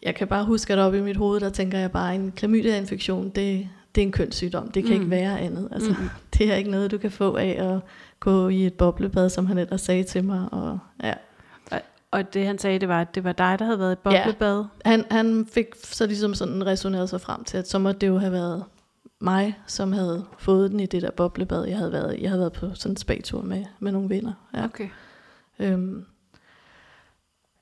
[0.06, 2.32] jeg kan bare huske, at oppe i mit hoved, der tænker jeg bare, at en
[2.32, 4.72] klamydia-infektion, det, det er en kønssygdom.
[4.72, 5.00] Det kan Mm.
[5.02, 5.70] ikke være andet.
[5.72, 6.10] Altså, Mm.
[6.38, 7.80] Det er ikke noget, du kan få af at
[8.20, 10.48] gå i et boblebad, som han ellers sagde til mig.
[10.52, 11.14] Og, ja.
[12.12, 14.66] Og det han sagde, det var, at det var dig, der havde været i boblebad.
[14.86, 18.18] han, han fik så ligesom sådan resoneret sig frem til, at så måtte det jo
[18.18, 18.64] have været
[19.22, 21.66] mig, som havde fået den i det der boblebad.
[21.66, 24.34] Jeg havde været, jeg havde været på sådan en spagtur med, med nogle venner.
[24.54, 24.64] Ja.
[24.66, 24.88] Okay.
[25.60, 26.06] Øhm,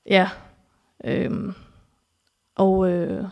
[0.06, 0.28] ja.
[1.04, 1.54] Øhm,
[2.56, 3.24] og, øh,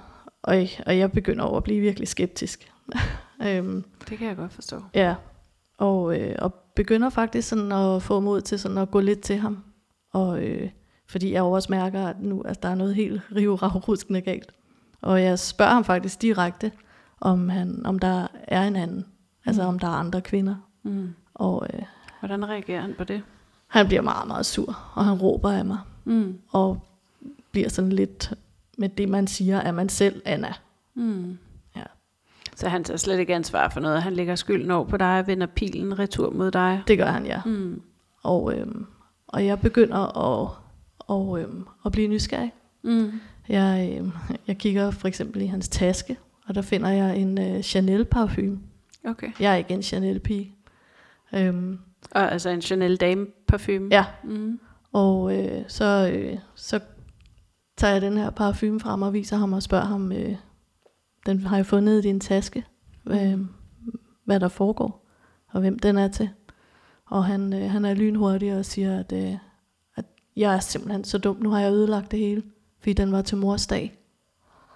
[0.42, 0.56] og,
[0.87, 2.72] og jeg begynder over at blive virkelig skeptisk.
[3.46, 4.83] øhm, Det kan jeg godt forstå.
[4.94, 5.14] ja.
[5.78, 9.37] Og, øh, og begynder faktisk sådan at få mod til sådan at gå lidt til
[9.37, 9.64] ham.
[10.12, 10.70] Og, øh,
[11.09, 14.52] fordi jeg også mærker, at nu at der er noget helt rivragruskende galt.
[15.02, 16.72] Og jeg spørger ham faktisk direkte,
[17.20, 19.06] om, han, om der er en anden.
[19.46, 19.68] Altså Mm.
[19.68, 20.54] om der er andre kvinder.
[20.83, 21.14] Mm.
[21.35, 21.80] Og øh,
[22.20, 23.22] Hvordan reagerer han på det?
[23.66, 25.78] han bliver meget, meget sur, og han råber af mig.
[26.04, 26.38] Mm.
[26.50, 26.80] og
[27.50, 28.33] bliver sådan lidt
[28.81, 30.55] med det, man siger, er man selv, Anna.
[30.95, 31.38] Mm.
[31.77, 31.83] Ja.
[32.57, 34.03] Så han tager slet ikke ansvar for noget.
[34.03, 36.83] Han lægger skylden over på dig og vender pilen retur mod dig.
[36.88, 37.40] Det gør han, ja.
[37.47, 37.83] Mm.
[38.23, 38.87] Og, øhm,
[39.27, 39.97] og jeg begynder
[40.43, 40.51] at,
[40.99, 42.53] og, øhm, at blive nysgerrig.
[42.83, 43.11] Mm.
[43.49, 44.12] Jeg, øhm,
[44.47, 46.16] jeg kigger for eksempel i hans taske,
[46.47, 48.59] og der finder jeg en øh, Chanel parfume.
[49.05, 49.33] Okay.
[49.40, 50.55] Jeg er ikke en Chanel-pige.
[51.35, 51.79] Øhm,
[52.11, 53.88] Og altså en Chanel Dame parfume.
[53.90, 54.61] ja, Mm.
[54.93, 56.81] og øh, så, øh, så
[57.81, 60.37] tager jeg den her parfume frem og viser ham og spørger ham, øh,
[61.27, 62.64] den har jeg fundet i din taske,
[63.07, 63.38] øh,
[64.25, 65.07] hvad der foregår,
[65.49, 66.31] og hvem den er til.
[67.07, 69.35] Og han, øh, han er lynhurtig og siger, at, øh,
[69.97, 70.05] at
[70.37, 72.43] jeg er simpelthen så dum, nu har jeg ødelagt det hele,
[72.79, 73.99] fordi den var til mors dag.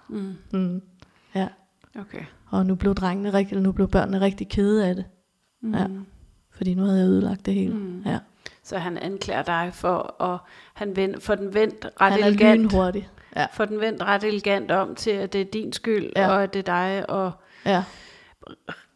[0.09, 0.33] Mm.
[0.53, 0.81] Mm.
[1.35, 1.47] Ja,
[1.99, 2.23] Okay.
[2.47, 5.05] og nu blev drengene rigtig, eller nu blev børnene rigtig kede af det,
[5.61, 5.73] Mm.
[5.73, 5.87] Ja.
[6.49, 7.73] fordi nu havde jeg ødelagt det hele.
[7.73, 8.01] Mm.
[8.05, 8.19] Ja.
[8.65, 10.39] Så han anklager dig for at
[10.73, 12.61] han vend, for den vendt ret Han elegant.
[12.61, 13.09] lynhurtig.
[13.35, 13.45] Ja.
[13.53, 16.27] For den vendt ret elegant om til, at det er din skyld, Ja.
[16.29, 17.31] og at det er dig, og
[17.65, 17.83] Ja.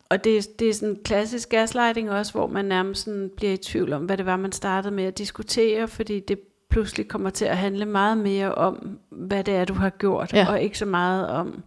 [0.10, 3.94] Og det, det er sådan klassisk gaslighting også, hvor man nærmest sådan bliver i tvivl
[3.94, 7.58] om, hvad det var, man startede med at diskutere, fordi det pludselig kommer til at
[7.58, 10.48] handle meget mere om, hvad det er, du har gjort, Ja.
[10.50, 11.64] og ikke så meget om,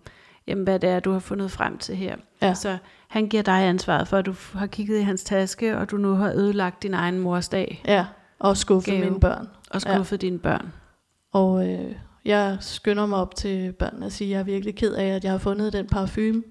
[0.46, 2.16] jamen, hvad det er, du har fundet frem til her.
[2.42, 2.54] Ja.
[2.54, 2.78] Så
[3.08, 6.14] han giver dig ansvaret for, at du har kigget i hans taske, og du nu
[6.14, 8.06] har ødelagt din egen mors dag, ja,
[8.38, 9.04] og skuffet Gave.
[9.04, 9.48] mine børn.
[9.70, 10.26] og skuffet ja.
[10.26, 10.72] dine børn.
[11.32, 14.94] Og øh, jeg skynder mig op til børnene og siger, at jeg er virkelig ked
[14.94, 16.42] af, at jeg har fundet den parfume,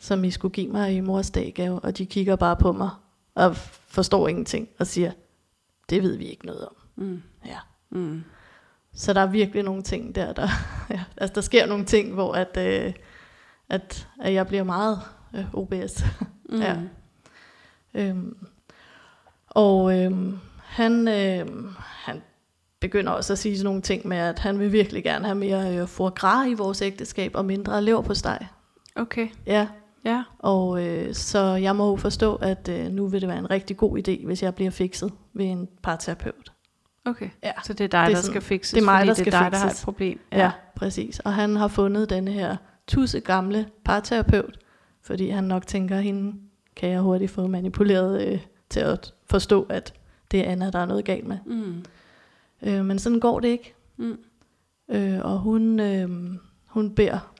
[0.00, 1.80] som I skulle give mig i mors daggave.
[1.80, 2.90] Og de kigger bare på mig
[3.34, 3.56] og
[3.88, 5.12] forstår ingenting og siger,
[5.90, 6.74] det ved vi ikke noget om.
[6.96, 7.22] Mm.
[7.46, 7.58] Ja.
[7.90, 8.24] Mm.
[8.94, 10.48] Så der er virkelig nogle ting der, der,
[10.90, 12.92] ja, altså der sker nogle ting, hvor at, øh,
[13.70, 14.98] at, at jeg bliver meget
[15.34, 16.04] øh, OBS.
[16.50, 16.60] Mm.
[16.60, 16.76] Ja.
[17.94, 18.36] Øhm,
[19.48, 22.22] og øhm, han, øhm, han
[22.80, 25.76] begynder også at sige sådan nogle ting med, at han vil virkelig gerne have mere
[25.76, 28.38] øh, foie gras i vores ægteskab, og mindre lever på steg.
[28.96, 29.68] Okay, Ja,
[30.04, 30.22] ja.
[30.38, 33.76] og øh, så jeg må jo forstå, at øh, nu vil det være en rigtig
[33.76, 36.52] god idé, hvis jeg bliver fikset ved en parterapeut.
[37.04, 37.52] Okay, Ja.
[37.64, 39.16] så det er dig, Det er der sådan- skal fikses, det er mig, der det
[39.16, 39.84] skal er dig, der har et fikses.
[39.84, 40.20] problem.
[40.32, 40.38] Ja.
[40.38, 41.18] ja, præcis.
[41.20, 42.56] Og han har fundet denne her
[42.88, 44.58] tusse gamle parterapeut,
[45.02, 46.34] fordi han nok tænker, hende
[46.76, 49.94] kan jeg hurtigt få manipuleret øh, til at forstå, at
[50.30, 51.38] det er Anna, der er noget galt med.
[51.46, 51.84] Mm.
[52.62, 53.74] Øh, men sådan går det ikke.
[53.96, 54.18] Mm.
[54.88, 56.08] Øh, og hun, øh,
[56.66, 57.34] hun beder,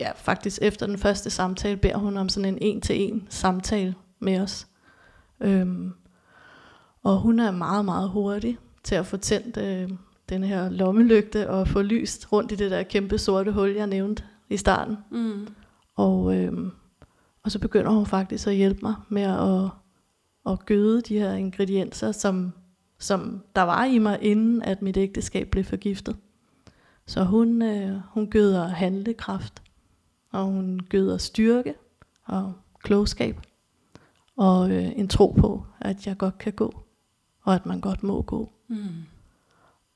[0.00, 4.66] ja faktisk efter den første samtale, beder hun om sådan en en-til-en samtale med os.
[5.40, 5.92] Øhm,
[7.02, 9.90] og hun er meget, meget hurtig til at få tændt øh,
[10.28, 14.24] den her lommelygte og få lyst rundt i det der kæmpe sorte hul, jeg nævnte
[14.52, 14.96] i starten.
[15.10, 15.48] Mm.
[15.94, 16.70] Og, øhm,
[17.42, 19.70] og så begynder hun faktisk at hjælpe mig med at,
[20.52, 22.52] at gøde de her ingredienser, som,
[22.98, 26.16] som der var i mig, inden at mit ægteskab blev forgiftet.
[27.06, 29.62] Så hun, øh, hun gøder handlekraft,
[30.32, 31.74] og hun gøder styrke
[32.24, 33.40] og klogskab,
[34.36, 36.84] og øh, en tro på, at jeg godt kan gå,
[37.42, 38.52] og at man godt må gå.
[38.68, 38.76] Mm.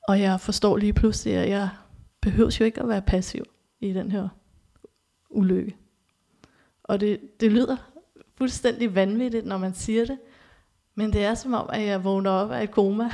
[0.07, 1.69] Og jeg forstår lige pludselig, at jeg
[2.21, 3.43] behøver jo ikke at være passiv
[3.79, 4.27] i den her
[5.29, 5.75] ulykke.
[6.83, 7.77] Og det, det lyder
[8.37, 10.17] fuldstændig vanvittigt, når man siger det.
[10.95, 13.09] Men det er som om, at jeg vågner op af et koma.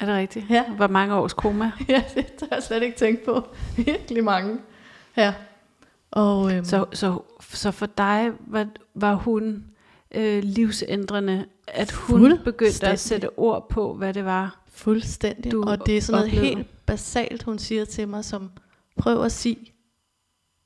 [0.00, 0.46] Er det rigtigt?
[0.50, 0.64] Ja.
[0.76, 1.72] Hvor mange års koma?
[1.88, 3.48] ja, det har jeg slet ikke tænkt på.
[3.76, 4.58] Virkelig mange.
[5.16, 5.34] Ja.
[6.10, 9.64] Og, øhm, Så, så, så for dig var, var hun
[10.14, 14.60] øh, livsændrende, at hun begyndte at sætte ord på, hvad det var.
[14.72, 15.52] Fuldstændig.
[15.52, 16.56] du og det er sådan noget oplevede.
[16.56, 18.50] helt basalt, hun siger til mig, som
[18.98, 19.73] prøv at sige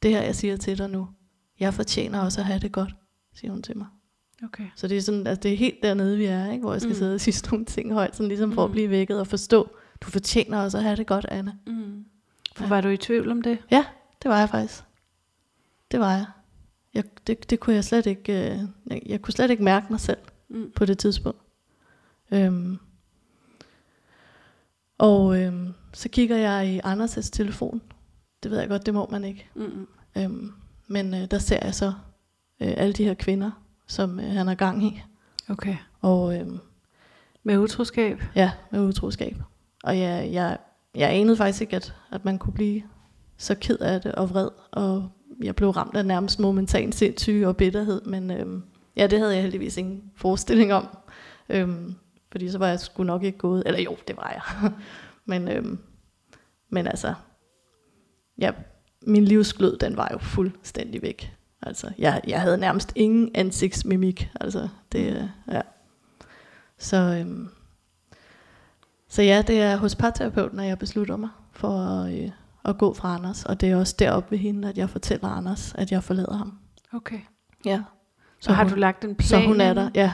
[0.02, 1.08] det her, jeg siger til dig nu.
[1.60, 2.90] Jeg fortjener også at have det godt,
[3.34, 3.86] siger hun til mig.
[4.44, 4.64] Okay.
[4.76, 6.62] Så det er, sådan, altså det er helt dernede, vi er, ikke?
[6.62, 6.98] hvor jeg skal Mm.
[6.98, 8.72] sidde og sige sådan nogle ting højt, sådan ligesom for at Mm.
[8.72, 11.52] blive vækket og forstå, du fortjener også at have det godt, Anna.
[11.66, 12.04] Mm.
[12.56, 12.68] For Ja.
[12.68, 13.58] var du i tvivl om det?
[13.70, 13.84] Ja,
[14.22, 14.82] det var jeg faktisk.
[15.90, 16.26] Det var jeg.
[16.94, 20.00] jeg det, det kunne jeg slet ikke, øh, jeg, jeg kunne slet ikke mærke mig
[20.00, 20.70] selv Mm.
[20.76, 21.38] på det tidspunkt.
[22.30, 22.78] Øhm,
[24.98, 27.82] og øhm, så kigger jeg i Anders' telefon.
[28.42, 29.48] Det ved jeg godt, det må man ikke.
[29.54, 29.86] Mm.
[30.16, 30.52] Øhm,
[30.86, 31.92] men øh, der ser jeg så
[32.60, 33.50] øh, alle de her kvinder,
[33.86, 35.02] som øh, han har gang i.
[35.48, 35.76] Okay.
[36.00, 36.58] Og øhm,
[37.42, 38.22] Med utroskab?
[38.34, 39.36] ja, med utroskab.
[39.84, 40.58] Og jeg, jeg,
[40.94, 42.82] jeg anede faktisk ikke, at, at man kunne blive
[43.36, 44.48] så ked af det og vred.
[44.70, 45.08] Og
[45.42, 48.02] jeg blev ramt af nærmest momentan sindssyge og bitterhed.
[48.02, 48.62] Men øhm,
[48.96, 50.88] ja, det havde jeg heldigvis ingen forestilling om.
[51.48, 51.94] Øhm,
[52.30, 53.62] fordi så var jeg sgu nok ikke gået.
[53.66, 54.70] Eller jo, det var jeg.
[55.30, 55.78] men, øhm,
[56.70, 57.14] men altså,
[58.38, 58.50] ja,
[59.06, 61.34] min livsglød, den var jo fuldstændig væk.
[61.62, 64.30] Altså, jeg, jeg havde nærmest ingen ansigtsmimik.
[64.40, 65.60] Altså, det, øh, ja.
[66.78, 67.48] Så, øhm,
[69.08, 72.30] så ja, det er hos parterapeuten, at jeg beslutter mig for at, øh,
[72.64, 73.44] at gå fra Anders.
[73.44, 76.58] Og det er også deroppe ved hende, at jeg fortæller Anders, at jeg forlader ham.
[76.92, 77.20] Okay.
[77.64, 77.82] Ja.
[78.40, 79.28] Så har hun, du lagt en plan?
[79.28, 80.12] Så hun er der, ja.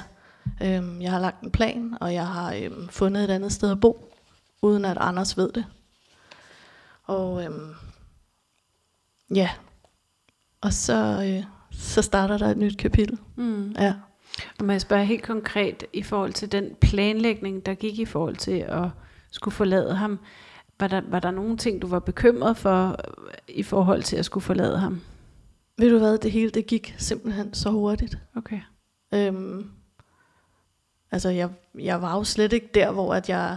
[0.62, 3.80] Øhm, jeg har lagt en plan, og jeg har øhm, fundet et andet sted at
[3.80, 4.12] bo,
[4.62, 5.64] uden at Anders ved det.
[7.04, 7.74] Og øhm,
[9.34, 9.50] ja,
[10.60, 13.18] og så, øh, så starter der et nyt kapitel.
[13.36, 13.72] Mm.
[13.78, 13.94] Ja.
[14.58, 18.36] Og må jeg spørge helt konkret i forhold til den planlægning, der gik i forhold
[18.36, 18.88] til at
[19.30, 20.18] skulle forlade ham.
[20.80, 24.24] Var der, var der nogle ting, du var bekymret for øh, i forhold til at
[24.24, 25.00] skulle forlade ham?
[25.78, 28.18] Ved du hvad, det hele det gik simpelthen så hurtigt.
[28.36, 28.60] Okay.
[29.14, 29.70] Øhm,
[31.10, 33.56] altså, jeg, jeg var jo slet ikke der, hvor at jeg,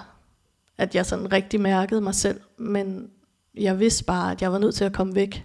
[0.78, 3.10] at jeg sådan rigtig mærkede mig selv, men
[3.56, 5.44] jeg vidste bare, at jeg var nødt til at komme væk,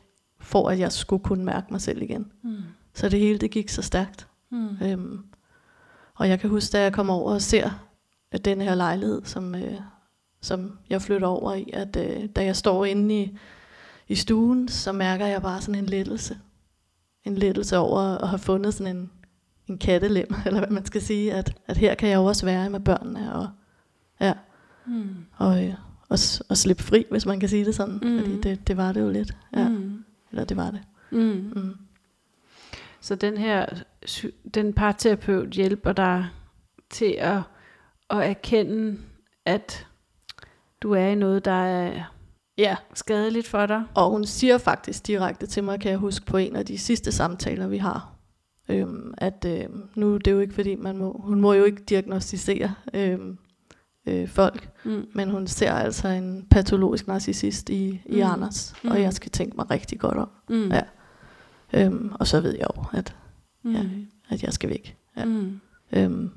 [0.52, 2.26] for at jeg skulle kunne mærke mig selv igen.
[2.42, 2.56] Mm.
[2.94, 4.28] Så det hele, det gik så stærkt.
[4.50, 4.68] Mm.
[4.82, 5.18] Øhm,
[6.14, 7.70] og jeg kan huske, da jeg kommer over og ser
[8.32, 9.74] at den her lejlighed, som, øh,
[10.40, 13.38] som jeg flytter over i, at øh, da jeg står inde i,
[14.08, 16.38] i stuen, så mærker jeg bare sådan en lettelse.
[17.24, 19.10] En lettelse over at have fundet sådan en,
[19.68, 22.70] en kattelem, eller hvad man skal sige, at, at her kan jeg jo også være
[22.70, 23.48] med børnene, og,
[24.20, 24.32] ja,
[24.86, 25.14] Mm.
[25.36, 25.74] og, øh,
[26.08, 28.18] og, og slippe fri, hvis man kan sige det sådan, Mhm.
[28.18, 29.36] fordi det, det var det jo lidt.
[29.56, 29.91] Ja, Mm.
[30.32, 30.80] Eller det var det.
[31.10, 31.52] Mm.
[31.56, 31.76] Mm.
[33.00, 33.66] Så den her,
[34.54, 36.26] den parterapeut hjælper dig
[36.90, 37.40] til at,
[38.10, 38.98] at erkende,
[39.44, 39.86] at
[40.82, 42.04] du er i noget, der er
[42.58, 43.82] Ja, skadeligt for dig.
[43.94, 47.12] Og hun siger faktisk direkte til mig, kan jeg huske på en af de sidste
[47.12, 48.12] samtaler, vi har,
[48.68, 51.82] øhm, at øhm, nu er det jo ikke fordi, man må, hun må jo ikke
[51.82, 53.38] diagnostisere øhm,
[54.06, 55.06] øh, folk, Mm.
[55.14, 58.30] men hun ser altså en patologisk narcissist i, i Mm.
[58.32, 58.90] Anders, Mm.
[58.90, 60.28] og jeg skal tænke mig rigtig godt om.
[60.48, 60.68] Mm.
[60.72, 60.82] Ja.
[61.74, 63.16] Øhm, og så ved jeg jo, at
[63.62, 63.72] Mm.
[63.72, 63.84] Ja.
[64.28, 64.96] at jeg skal væk.
[65.16, 65.24] Ja.
[65.24, 65.60] Mm.
[65.92, 66.30] Øhm,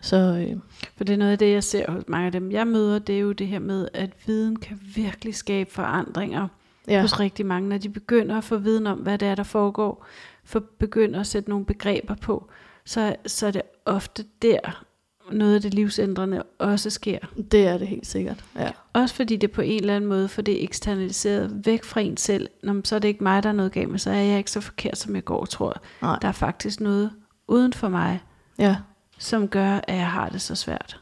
[0.00, 0.56] så øh,
[0.96, 3.14] For det er noget af det, jeg ser hos mange af dem, jeg møder, det
[3.14, 6.48] er jo det her med, at viden kan virkelig skabe forandringer
[6.88, 6.94] ja.
[6.94, 7.68] ja, hos rigtig mange.
[7.68, 10.06] Når de begynder at få viden om, hvad det er, der foregår,
[10.44, 12.50] for begynder at sætte nogle begreber på,
[12.84, 14.84] så, så er det ofte der,
[15.32, 17.18] noget af det livsændrende også sker.
[17.52, 18.44] det er det helt sikkert.
[18.56, 18.70] Ja.
[18.92, 22.16] Også fordi det på en eller anden måde, for det er eksternaliseret væk fra en
[22.16, 22.48] selv.
[22.62, 24.50] Nå, så er det ikke mig, der er noget galt med, så er jeg ikke
[24.50, 25.82] så forkert, som jeg går og tror.
[26.02, 26.18] Nej.
[26.22, 27.10] Der er faktisk noget
[27.48, 28.20] uden for mig,
[28.58, 28.76] ja,
[29.18, 31.00] som gør, at jeg har det så svært.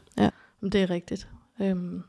[0.61, 1.29] men det er rigtigt.
[1.61, 2.03] Øhm,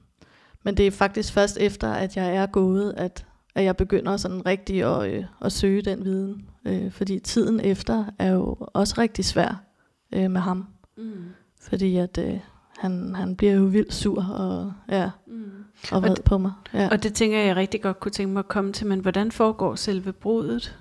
[0.64, 3.26] men det er faktisk først efter, at jeg er gået, at,
[3.56, 6.50] at jeg begynder sådan rigtig at, øh, at søge den viden.
[6.66, 9.64] Øh, fordi tiden efter er jo også rigtig svær
[10.12, 10.68] øh, med ham.
[10.98, 11.26] Mm.
[11.62, 12.40] Fordi at øh,
[12.80, 15.44] han, han bliver jo vildt sur og, ja, Mm.
[15.92, 16.52] og vred det- på mig.
[16.74, 16.88] Ja.
[16.92, 19.32] Og det tænker jeg, jeg rigtig godt kunne tænke mig at komme til, men hvordan
[19.32, 20.78] foregår selve brudet?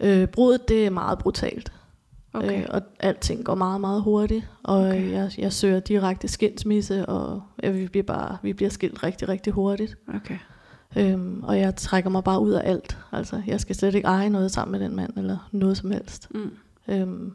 [0.00, 1.72] Øh, brudet, det er meget brutalt.
[2.32, 2.62] Okay.
[2.62, 4.50] Øh, og alting går meget, meget hurtigt.
[4.62, 5.10] Og okay.
[5.12, 9.52] jeg, jeg søger direkte skilsmisse, og ja, vi, bliver bare, vi bliver skilt rigtig, rigtig
[9.52, 9.96] hurtigt.
[10.14, 10.38] okay.
[10.96, 12.98] Øhm, og jeg trækker mig bare ud af alt.
[13.12, 16.28] Altså, jeg skal slet ikke eje noget sammen med den mand, eller noget som helst.
[16.34, 16.50] Mm.
[16.88, 17.32] Øhm,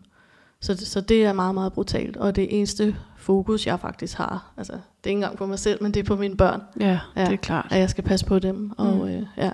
[0.64, 2.18] så, det- så det er meget, meget brutalt.
[2.18, 5.84] Og det eneste fokus, jeg faktisk har, altså, det er ikke engang på mig selv,
[5.84, 6.62] men det er på mine børn.
[6.80, 7.68] Ja, ja, det er klart.
[7.72, 8.72] At jeg skal passe på dem.
[8.78, 9.08] Og, Mm.
[9.08, 9.52] øh, ja.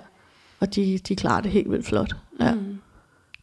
[0.60, 2.16] og de, de klarer det helt vildt flot.
[2.40, 2.78] Ja, Mm.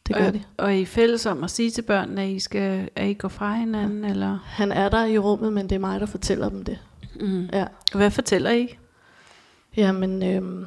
[0.06, 0.42] det gør og, de.
[0.56, 3.28] Og I er fælles om at sige til børnene, at I, skal, at I går
[3.28, 4.04] fra hinanden?
[4.04, 4.10] Ja.
[4.10, 4.38] Eller?
[4.44, 6.78] Han er der i rummet, men det er mig, der fortæller dem det.
[7.20, 7.48] Mm.
[7.52, 7.64] Ja.
[7.94, 8.68] Hvad fortæller I?
[9.76, 10.66] Jamen, øhm,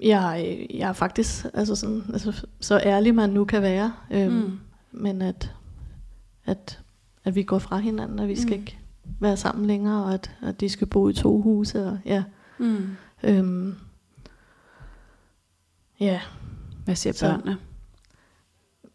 [0.00, 3.92] jeg, jeg er faktisk altså sådan, altså, så ærlig, man nu kan være.
[4.10, 4.58] Øhm, Mm.
[4.92, 5.54] Men at,
[6.44, 6.80] at,
[7.24, 8.60] at vi går fra hinanden, og vi skal Mm.
[8.60, 8.78] ikke
[9.20, 11.86] være sammen længere, og at, at de skal bo i to huse.
[11.86, 12.24] Og, ja,
[12.58, 12.86] Mm.
[13.22, 13.74] øhm,
[16.00, 16.20] ja,
[16.84, 17.56] Hvad siger Så- børnene?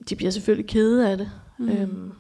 [0.10, 1.32] de bliver selvfølgelig kede af det.
[1.58, 1.66] Mm.
[1.66, 1.72] Mm.
[1.72, 2.12] Øhm,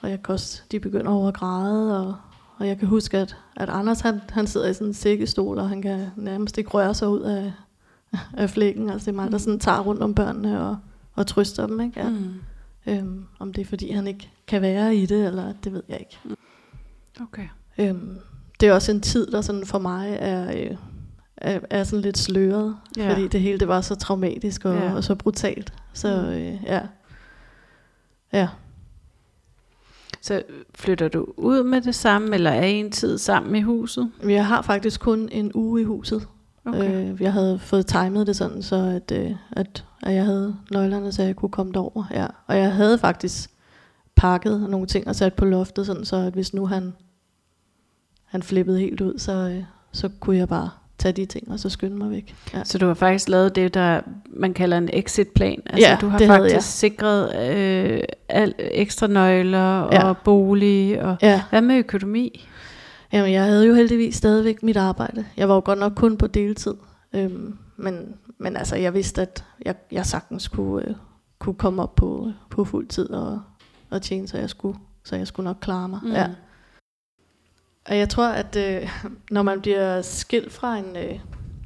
[0.00, 2.16] og jeg kan også, de begynder over at græde, og,
[2.58, 5.68] og jeg kan huske, at, at Anders han, han sidder i sådan en sækkestol, og
[5.68, 7.52] han kan nærmest ikke røre sig ud af,
[8.36, 8.90] af flækken.
[8.90, 10.76] Altså det er mig, der sådan tager rundt om børnene og,
[11.14, 11.80] og trøster dem.
[11.80, 12.00] Ikke?
[12.00, 12.08] Ja.
[12.10, 12.34] Mm.
[12.86, 15.98] Øhm, om det er, fordi han ikke kan være i det, eller det ved jeg
[16.00, 16.18] ikke.
[17.22, 17.48] Okay.
[17.78, 18.18] Øhm,
[18.60, 20.76] det er også en tid, der sådan for mig er, øh,
[21.36, 23.10] er, er sådan lidt sløret, Ja.
[23.12, 24.94] fordi det hele det var så traumatisk og, ja.
[24.94, 25.72] og så brutalt.
[25.92, 26.28] Så Mm.
[26.28, 26.80] øh, ja.
[28.32, 28.48] Ja.
[30.20, 30.42] Så
[30.74, 34.10] flytter du ud med det samme, eller er I en tid sammen i huset?
[34.22, 36.28] Jeg har faktisk kun en uge i huset.
[36.66, 37.12] Okay.
[37.12, 41.12] Øh, jeg havde fået timet det sådan, så at, øh, at, at jeg havde nøglerne,
[41.12, 42.04] så jeg kunne komme derover.
[42.14, 42.26] Ja.
[42.46, 43.50] Og jeg havde faktisk
[44.16, 46.92] pakket nogle ting og sat på loftet, sådan, så at hvis nu han,
[48.24, 51.68] han flippede helt ud, så, øh, så kunne jeg bare tage de ting og så
[51.68, 52.34] skynde mig væk.
[52.54, 52.64] Ja.
[52.64, 55.62] Så du har faktisk lavet det, der man kalder en exit-plan.
[55.66, 56.62] Altså, Ja, du har faktisk jeg.
[56.62, 60.08] sikret øh, al, ekstra nøgler Ja.
[60.08, 61.02] og bolig.
[61.02, 61.42] Og, ja.
[61.50, 62.48] hvad med økonomi?
[63.12, 65.26] Jamen, jeg havde jo heldigvis stadigvæk mit arbejde.
[65.36, 66.74] Jeg var jo godt nok kun på deltid.
[67.12, 70.94] Øhm, men, men altså, jeg vidste, at jeg, jeg sagtens kunne, øh,
[71.38, 73.40] kunne komme op på, på fuld tid og,
[73.90, 76.00] og tjene, så jeg skulle, så jeg skulle nok klare mig.
[76.02, 76.10] Mm.
[76.12, 76.28] Ja.
[77.88, 78.88] Og jeg tror, at øh,
[79.30, 81.20] når man bliver skilt fra en, øh,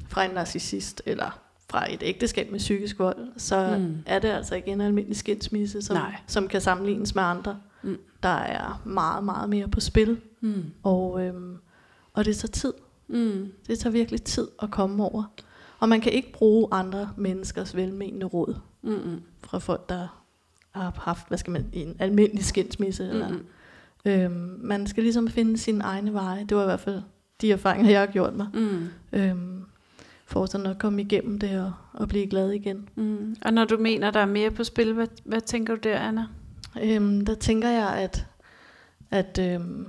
[0.09, 3.97] fra en narcissist, eller fra et ægteskab med psykisk vold, så Mm.
[4.05, 6.15] er det altså ikke en almindelig skilsmisse, som, Nej.
[6.27, 7.57] som kan sammenlignes med andre.
[7.83, 7.97] Mm.
[8.23, 10.63] Der er meget, meget mere på spil, Mm.
[10.83, 11.57] og, øhm,
[12.13, 12.73] og det tager tid.
[13.07, 13.51] Mm.
[13.67, 15.23] Det tager virkelig tid at komme over.
[15.79, 19.21] Og man kan ikke bruge andre menneskers velmenende råd Mm.
[19.43, 20.07] fra folk, der
[20.71, 23.09] har haft, hvad skal man, en almindelig skilsmisse.
[23.09, 23.45] Eller, Mm.
[24.05, 26.45] øhm, man skal ligesom finde sine egne veje.
[26.49, 27.01] Det var i hvert fald
[27.41, 28.47] de erfaringer, jeg har gjort mig.
[28.53, 28.87] Mm.
[29.13, 29.63] Øhm,
[30.25, 32.89] for sådan at komme igennem det og, og blive glad igen.
[32.95, 33.35] Mm.
[33.41, 36.25] Og når du mener, der er mere på spil, hvad, hvad tænker du der, Anna?
[36.83, 38.25] Øhm, der tænker jeg, at,
[39.11, 39.87] at øhm,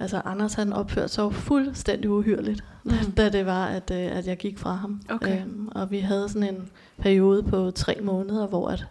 [0.00, 2.92] altså Anders han opførte sig jo fuldstændig uhyrligt, Mm.
[3.06, 3.12] mm.
[3.16, 5.00] da det var, at, øh, at jeg gik fra ham.
[5.10, 5.40] Okay.
[5.42, 8.86] Øhm, og vi havde sådan en periode på tre måneder, hvor at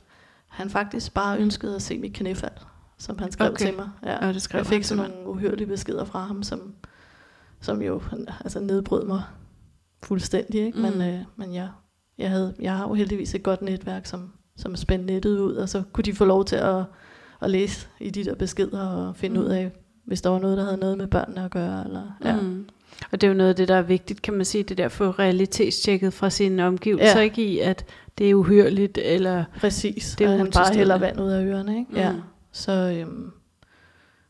[0.48, 2.52] han faktisk bare ønskede at se mit knæfald,
[2.98, 3.66] som han skrev Okay.
[3.66, 3.90] til mig.
[4.06, 4.28] Ja.
[4.28, 6.74] Og det skrev jeg fik sådan nogle uhyrlige beskeder fra ham, som,
[7.62, 8.02] som jo
[8.42, 9.22] altså nedbrød mig
[10.04, 10.62] fuldstændig.
[10.66, 10.78] Ikke?
[10.78, 10.84] Mm.
[10.84, 11.70] Men, øh, men jeg,
[12.18, 15.70] jeg, havde, jeg har jo heldigvis et godt netværk, som, som spændte nettet ud, og
[15.70, 16.84] så kunne de få lov til at,
[17.42, 19.46] at læse i de der beskeder og finde mm.
[19.46, 19.72] ud af,
[20.10, 21.84] hvis der var noget, der havde noget med børnene at gøre.
[21.86, 22.36] Eller, ja.
[22.36, 22.70] Mm.
[23.12, 24.86] Og det er jo noget af det, der er vigtigt, kan man sige, det der
[24.86, 27.24] at få realitetstjekket fra sine omgivelser, Ja.
[27.24, 27.86] ikke i, at
[28.18, 29.44] det er uhyrligt, eller...
[29.60, 31.80] Præcis, Det er han bare hælder vand ud af ørerne.
[31.80, 31.92] Ikke?
[31.96, 32.12] Ja.
[32.12, 32.22] Mm.
[32.52, 33.32] Så, øhm,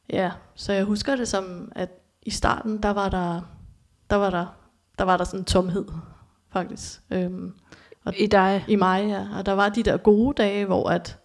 [0.10, 1.90] ja, så jeg husker det som, at
[2.24, 3.42] i starten, der var der,
[4.10, 4.46] der var der,
[4.98, 5.86] der var der sådan en tomhed,
[6.54, 7.02] faktisk.
[7.12, 7.54] Øhm,
[8.18, 8.66] I dig.
[8.68, 9.28] I mig, ja.
[9.38, 11.18] Og der var de der gode dage, hvor at,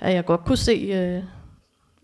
[0.00, 1.22] at jeg godt kunne se øh,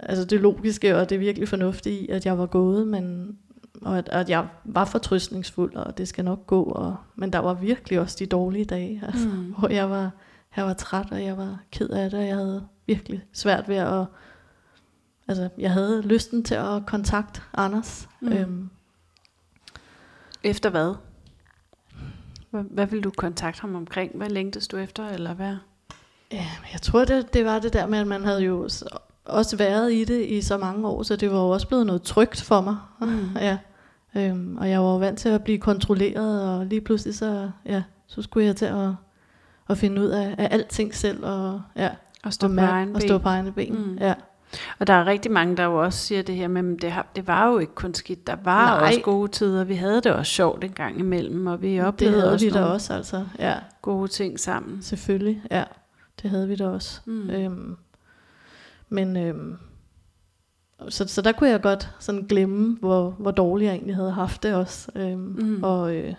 [0.09, 3.37] altså det logiske og det virkelig fornuftige i, at jeg var gået, men
[3.83, 6.63] og at, at jeg var fortrystningsfuld, og det skal nok gå.
[6.63, 9.55] Og, men der var virkelig også de dårlige dage, altså, mm.
[9.59, 10.11] hvor jeg var,
[10.57, 13.77] jeg var træt, og jeg var ked af det, og jeg havde virkelig svært ved
[13.77, 14.07] at...
[15.29, 18.09] Altså, jeg havde lysten til at kontakte Anders.
[18.21, 18.33] Mm.
[18.33, 18.71] Øhm,
[20.43, 20.95] Efter hvad?
[22.51, 24.17] Hvad, hvad vil du kontakte ham omkring?
[24.17, 25.57] Hvad længtes du efter, eller hvad?
[26.33, 28.69] Ja, jeg tror, det, det var det der med, at man havde jo
[29.25, 32.03] også været i det i så mange år, så det var jo også blevet noget
[32.03, 32.77] trygt for mig.
[33.01, 33.29] Mm.
[33.41, 33.59] ja.
[34.17, 38.23] Øhm, og jeg var vant til at blive kontrolleret, og lige pludselig så, ja, så
[38.23, 38.89] skulle jeg til at,
[39.69, 41.91] at finde ud af, af alting selv, og, ja,
[42.25, 43.75] og stå, og på, egen og stå på egne ben.
[43.75, 43.99] Mm.
[44.01, 44.15] Ja.
[44.79, 47.07] Og der er rigtig mange, der jo også siger det her med, at det, har,
[47.17, 48.27] det var jo ikke kun skidt.
[48.27, 48.89] Der var Nej.
[48.89, 49.65] også gode tider.
[49.65, 52.53] Vi havde det også sjovt en gang imellem, og vi oplevede det havde også vi
[52.53, 53.25] da også, altså.
[53.39, 53.55] Ja.
[53.83, 54.83] gode ting sammen.
[54.83, 55.65] Selvfølgelig, ja.
[56.23, 57.01] Det havde vi da også.
[57.05, 57.31] Mm.
[57.31, 57.77] Øhm,
[58.89, 59.57] men øhm,
[60.89, 64.43] så, så der kunne jeg godt sådan glemme, hvor, hvor dårligt jeg egentlig havde haft
[64.43, 64.91] det også.
[64.95, 65.63] Øhm, mm.
[65.63, 66.15] og, øh,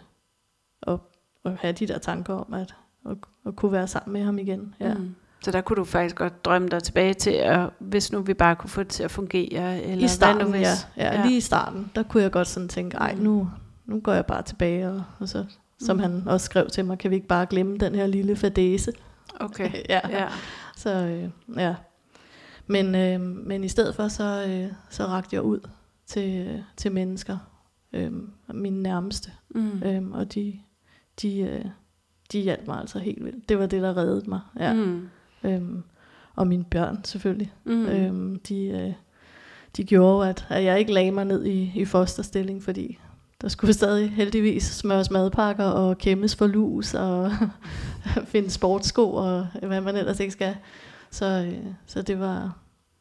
[0.82, 1.02] og,
[1.44, 2.76] og have de der tanker om, at,
[3.10, 4.76] at, at kunne være sammen med ham igen.
[4.80, 4.94] Ja.
[4.94, 5.16] Mm.
[5.42, 8.56] Så der kunne du faktisk godt drømme dig tilbage til, at, hvis nu vi bare
[8.56, 9.82] kunne få det til at fungere?
[9.84, 11.26] Eller I starten, hvad nu, hvis, ja, ja.
[11.26, 13.50] Lige i starten, der kunne jeg godt sådan tænke, ej, nu,
[13.86, 14.90] nu går jeg bare tilbage.
[14.90, 15.46] Og, og så,
[15.80, 16.02] som mm.
[16.02, 18.92] han også skrev til mig, kan vi ikke bare glemme den her lille fadese?
[19.40, 20.00] Okay, ja.
[20.10, 20.28] ja.
[20.76, 21.76] Så øh, ja.
[22.68, 25.60] Men, øh, men i stedet for, så, øh, så rakte jeg ud
[26.06, 27.38] til, til mennesker,
[27.94, 28.12] øh,
[28.54, 29.32] mine nærmeste.
[29.50, 29.84] Mm.
[29.84, 30.60] Øh, og de,
[31.22, 31.66] de, øh,
[32.32, 33.50] de hjalp mig altså helt vildt.
[33.50, 34.40] Det var det, der reddede mig.
[34.60, 34.74] Ja.
[34.74, 35.10] Mm.
[35.44, 35.84] Øhm,
[36.36, 37.54] og mine børn selvfølgelig.
[37.64, 37.86] Mm.
[37.86, 38.94] Øhm, de, øh,
[39.78, 43.00] de gjorde, at, at jeg ikke lagde mig ned i, i fosterstilling, fordi
[43.42, 47.32] der skulle stadig heldigvis smøres madpakker og kæmmes for lus og
[48.32, 50.56] finde sportsko og hvad man ellers ikke skal.
[51.16, 52.58] Så, øh, så det var...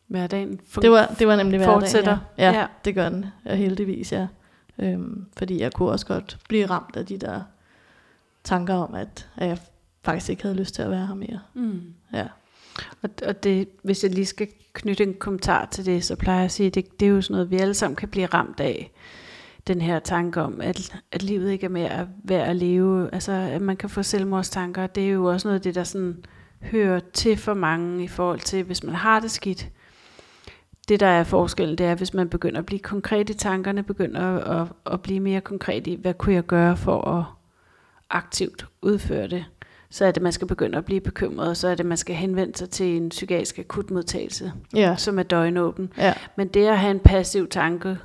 [0.06, 2.18] Hverdagen det var, det var nemlig hverdagen, fortsætter.
[2.38, 2.50] Ja.
[2.50, 2.66] ja, ja.
[2.84, 4.26] det gør den ja, heldigvis, ja.
[4.78, 7.40] Øhm, fordi jeg kunne også godt blive ramt af de der
[8.44, 9.58] tanker om, at, at jeg
[10.02, 11.40] faktisk ikke havde lyst til at være her mere.
[11.54, 11.82] Mm.
[12.12, 12.26] Ja.
[13.02, 16.44] Og, og det, hvis jeg lige skal knytte en kommentar til det, så plejer jeg
[16.44, 18.60] at sige, at det, det er jo sådan noget, vi alle sammen kan blive ramt
[18.60, 18.90] af.
[19.66, 23.14] Den her tanke om, at, at livet ikke er mere værd at leve.
[23.14, 24.86] Altså, at man kan få selvmordstanker.
[24.86, 26.24] Det er jo også noget af det, der sådan
[26.62, 29.68] hører til for mange i forhold til, hvis man har det skidt.
[30.88, 34.20] Det, der er forskellen, det er, hvis man begynder at blive konkret i tankerne, begynder
[34.20, 37.24] at, at, at blive mere konkret i, hvad kunne jeg gøre for at
[38.10, 39.44] aktivt udføre det
[39.94, 42.16] så er det, man skal begynde at blive bekymret, og så er det, man skal
[42.16, 44.96] henvende sig til en psykiatrisk akutmodtagelse, ja.
[44.96, 45.92] som er døgnåben.
[45.98, 46.14] Ja.
[46.36, 47.98] Men det at have en passiv tanke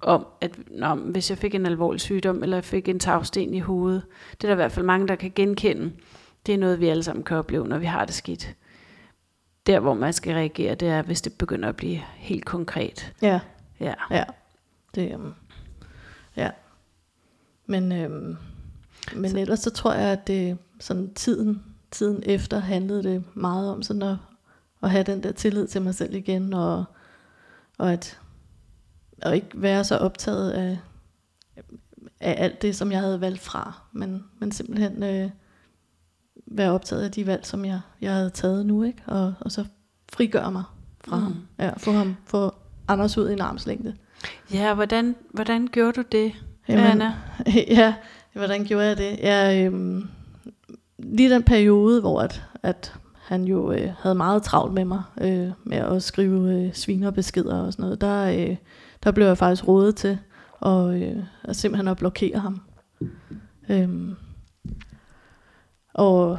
[0.00, 3.58] om, at nå, hvis jeg fik en alvorlig sygdom, eller jeg fik en tagsten i
[3.58, 4.02] hovedet,
[4.32, 5.92] det er der i hvert fald mange, der kan genkende.
[6.46, 8.54] Det er noget, vi alle sammen kan opleve, når vi har det skidt.
[9.66, 13.12] Der, hvor man skal reagere, det er, hvis det begynder at blive helt konkret.
[13.22, 13.40] Ja.
[13.80, 13.94] Ja.
[14.10, 14.24] Ja.
[14.94, 15.34] Det, um,
[16.36, 16.50] ja.
[17.66, 18.36] Men, øhm,
[19.14, 19.38] men så.
[19.38, 24.02] ellers så tror jeg, at det, sådan tiden, tiden efter handlede det meget om sådan
[24.02, 24.16] at,
[24.82, 26.84] at have den der tillid til mig selv igen, og,
[27.78, 28.20] og at
[29.22, 30.78] og ikke være så optaget af,
[32.20, 35.30] af alt det, som jeg havde valgt fra, men, men simpelthen øh,
[36.46, 39.02] være optaget af de valg, som jeg, jeg havde taget nu, ikke?
[39.06, 39.64] Og, og så
[40.12, 40.62] frigøre mig
[41.04, 41.22] fra mm.
[41.22, 42.54] ham, ja, få ham, få
[42.88, 43.94] Anders ud i en armslængde.
[44.52, 46.32] Ja, hvordan, hvordan gjorde du det,
[46.68, 47.14] Jamen, Anna?
[47.80, 47.94] ja,
[48.32, 49.18] hvordan gjorde jeg det?
[49.22, 50.08] Jeg, øhm,
[50.98, 55.50] lige den periode, hvor at, at han jo øh, havde meget travlt med mig, øh,
[55.64, 58.56] med at skrive øh, svinerbeskeder og sådan noget, der, øh,
[59.04, 60.18] der blev jeg faktisk rådet til
[60.66, 62.60] at, øh, at simpelthen at blokere ham.
[63.68, 64.16] Øhm,
[65.96, 66.38] og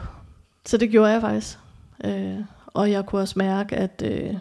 [0.65, 1.57] så det gjorde jeg faktisk.
[2.05, 4.35] Øh, og jeg kunne også mærke, at, øh,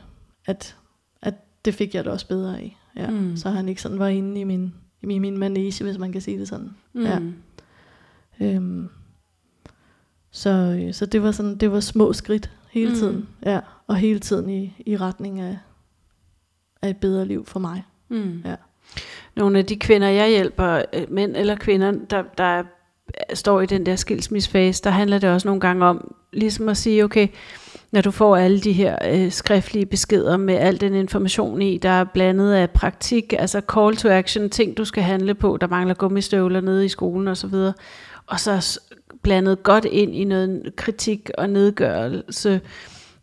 [0.46, 0.76] at,
[1.22, 2.76] at det fik jeg det også bedre af.
[2.96, 3.10] Ja.
[3.10, 3.36] Mm.
[3.36, 6.38] Så han ikke sådan var inde i min, i min manege, hvis man kan sige
[6.38, 6.70] det sådan.
[6.92, 7.02] Mm.
[7.02, 7.18] Ja.
[8.40, 8.88] Øhm,
[10.30, 12.96] så, øh, så det var sådan, det var små skridt hele mm.
[12.96, 15.58] tiden, ja, og hele tiden i, i retning af,
[16.82, 17.84] af et bedre liv for mig.
[18.08, 18.42] Mm.
[18.44, 18.56] Ja.
[19.36, 22.62] Nogle af de kvinder, jeg hjælper, øh, mænd eller kvinder, der, der
[23.34, 27.04] står i den der skilsmissefase, der handler det også nogle gange om, ligesom at sige,
[27.04, 27.28] okay,
[27.92, 31.88] når du får alle de her øh, skriftlige beskeder med al den information i, der
[31.88, 35.94] er blandet af praktik, altså call to action, ting du skal handle på, der mangler
[35.94, 37.54] gummistøvler nede i skolen osv.,
[38.26, 38.80] og så
[39.22, 42.60] blandet godt ind i noget kritik og nedgørelse.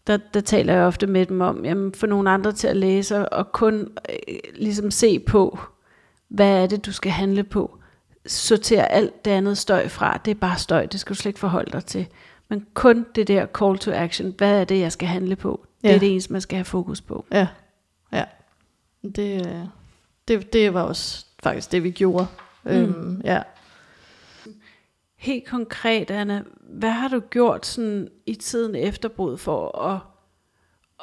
[0.08, 3.30] Der, der taler jeg ofte med dem om, jamen få nogle andre til at læse,
[3.30, 5.60] og kun øh, ligesom se på,
[6.30, 7.78] hvad er det, du skal handle på.
[8.28, 10.18] Sortere alt det andet støj fra.
[10.26, 12.08] Det er bare støj, det skal du slet ikke forholde dig til.
[12.50, 15.66] Men kun det der call to action, hvad er det, jeg skal handle på?
[15.82, 16.00] Det er Ja.
[16.00, 17.26] det eneste, man skal have fokus på.
[17.32, 17.48] Ja,
[18.12, 18.24] ja.
[19.16, 19.70] Det,
[20.28, 22.28] det, det var også faktisk det, vi gjorde.
[22.64, 22.72] Mm.
[22.72, 23.42] Øhm, ja.
[25.16, 30.00] Helt konkret, Anna, hvad har du gjort sådan i tiden efter brud for at,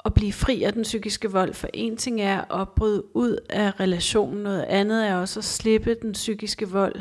[0.05, 1.55] at blive fri af den psykiske vold?
[1.55, 5.96] For en ting er at bryde ud af relationen, noget andet er også at slippe
[6.03, 6.94] den psykiske vold.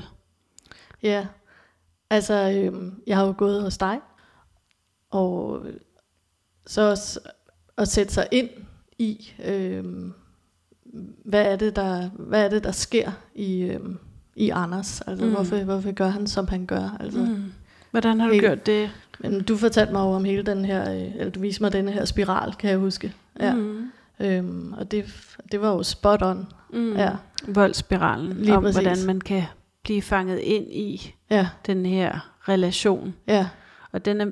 [1.04, 1.28] Ja,
[2.10, 4.00] altså øhm, jeg har jo gået hos dig,
[5.10, 5.66] og
[6.68, 7.20] så også
[7.78, 8.50] at sætte sig ind
[9.00, 10.14] i, øhm,
[11.26, 13.98] hvad, er det, der, hvad er det, der sker i, øhm,
[14.36, 15.02] i Anders?
[15.02, 15.32] Altså, Mm.
[15.32, 16.98] hvorfor, hvorfor gør han, som han gør?
[17.00, 17.44] Altså, mm.
[17.92, 18.92] Hvordan har du Helt- gjort det?
[19.20, 21.90] Men du fortalte mig jo om hele den her, øh, eller du viste mig den
[21.90, 23.14] her spiral, kan jeg huske.
[23.40, 23.54] Ja.
[23.54, 23.92] Mm.
[24.20, 25.06] Øhm, og det,
[25.52, 26.48] det var jo spot on.
[26.74, 26.96] Mm.
[26.96, 27.12] Ja.
[27.48, 28.76] Voldsspiralen, Lige om præcis.
[28.76, 29.44] hvordan man kan
[29.84, 33.14] blive fanget ind i Ja, den her relation.
[33.28, 33.48] ja,
[33.92, 34.26] Og den er,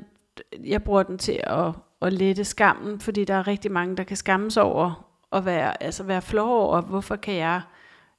[0.66, 1.72] jeg bruger den til at,
[2.02, 6.04] at lette skammen, fordi der er rigtig mange, der kan skammes over at være, altså
[6.04, 7.62] være flov over, hvorfor kan jeg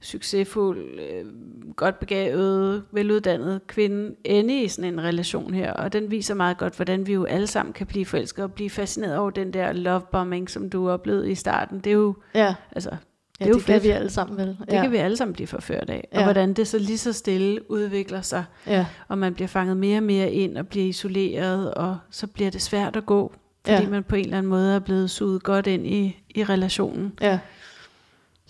[0.03, 1.25] succesfuld, øh,
[1.77, 5.73] godt begavet, veluddannet kvinde ende i sådan en relation her.
[5.73, 8.71] Og den viser meget godt, hvordan vi jo alle sammen kan blive forelsket og blive
[8.71, 11.79] fascineret over den der lovebombing, som du oplevede i starten.
[11.81, 12.55] Det er jo, ja.
[12.73, 12.91] altså,
[13.41, 13.85] Ja, Det er jo det kan fedt.
[13.85, 14.47] vi alle sammen vel.
[14.47, 14.83] det ja.
[14.83, 16.09] kan vi alle sammen blive forført af.
[16.13, 16.25] Og Ja.
[16.25, 20.03] hvordan det så lige så stille udvikler sig Ja, og man bliver fanget mere og
[20.03, 23.33] mere ind og bliver isoleret, og så bliver det svært at gå,
[23.67, 23.89] fordi Ja.
[23.89, 27.13] man på en eller anden måde er blevet suget godt ind i, i relationen.
[27.21, 27.39] ja.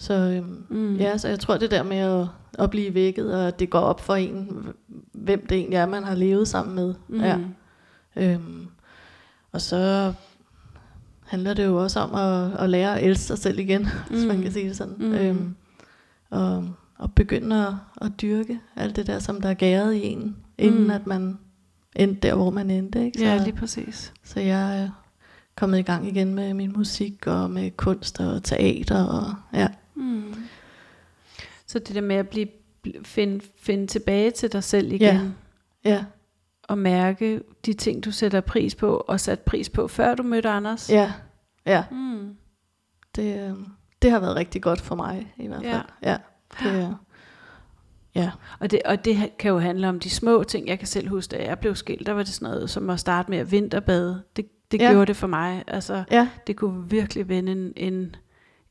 [0.01, 0.96] Så øhm, Mm.
[0.96, 2.26] Ja, så jeg tror det der med at,
[2.59, 4.66] at blive vækket, og at det går op for en,
[5.12, 6.94] hvem det egentlig er, man har levet sammen med.
[7.09, 7.20] Mm.
[7.20, 7.38] Ja.
[8.16, 8.66] Øhm,
[9.53, 10.12] og så
[11.26, 13.88] handler det jo også om at, at lære at elske sig selv igen, mm.
[14.16, 14.42] hvis man Mm.
[14.42, 14.94] kan sige det sådan.
[14.99, 15.12] Mm.
[15.14, 15.55] Øhm,
[16.30, 16.68] og,
[16.99, 20.84] og begynde at, at dyrke alt det der, som der er gæret i en, inden
[20.84, 20.90] Mm.
[20.90, 21.38] at man
[21.96, 23.05] endte der, hvor man endte.
[23.05, 23.18] Ikke?
[23.18, 24.12] Så, Ja, lige præcis.
[24.24, 24.88] så jeg er
[25.57, 29.05] kommet i gang igen med min musik, og med kunst og teater.
[29.05, 29.68] Og, ja.
[29.99, 30.34] Mm.
[31.66, 32.46] Så det der med at blive,
[32.86, 35.34] bl- finde, finde tilbage til dig selv igen,
[35.84, 35.90] Ja.
[35.90, 36.05] ja,
[36.62, 40.49] og mærke de ting, du sætter pris på, og sat pris på, før du mødte
[40.49, 40.90] Anders.
[40.90, 41.12] ja,
[41.66, 41.84] ja.
[41.90, 42.36] Mm.
[43.16, 43.55] Det, øh,
[44.03, 45.72] det har været rigtig godt for mig i hvert Ja.
[45.72, 45.84] fald.
[46.03, 46.16] Ja.
[46.62, 46.90] Det, øh,
[48.14, 48.30] ja.
[48.61, 50.68] Og, det, og det kan jo handle om de små ting.
[50.68, 53.01] Jeg kan selv huske, da jeg blev skilt, der var det sådan noget som at
[53.01, 54.22] starte med at vinterbade.
[54.36, 54.90] Det, det Ja.
[54.90, 55.64] gjorde det for mig.
[55.66, 58.16] Altså, Ja, det kunne virkelig vende en, en,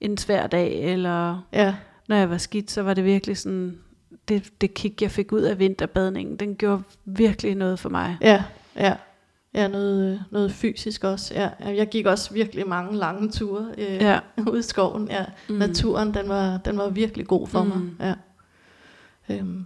[0.01, 1.75] en svær dag, eller ja,
[2.07, 3.77] når jeg var skidt, så var det virkelig sådan,
[4.27, 8.17] det, det kick, jeg fik ud af vinterbadningen, den gjorde virkelig noget for mig.
[8.21, 8.43] ja,
[8.75, 8.93] ja.
[9.53, 11.33] Ja, noget, noget fysisk også.
[11.33, 11.49] Ja.
[11.73, 14.19] Jeg gik også virkelig mange lange ture øh, Ja.
[14.51, 15.07] ude i skoven.
[15.11, 15.25] Ja.
[15.49, 15.55] Mm.
[15.55, 17.69] Naturen, den var, den var virkelig god for mm.
[17.69, 17.81] mig.
[17.99, 18.13] Ja.
[19.35, 19.65] Øhm,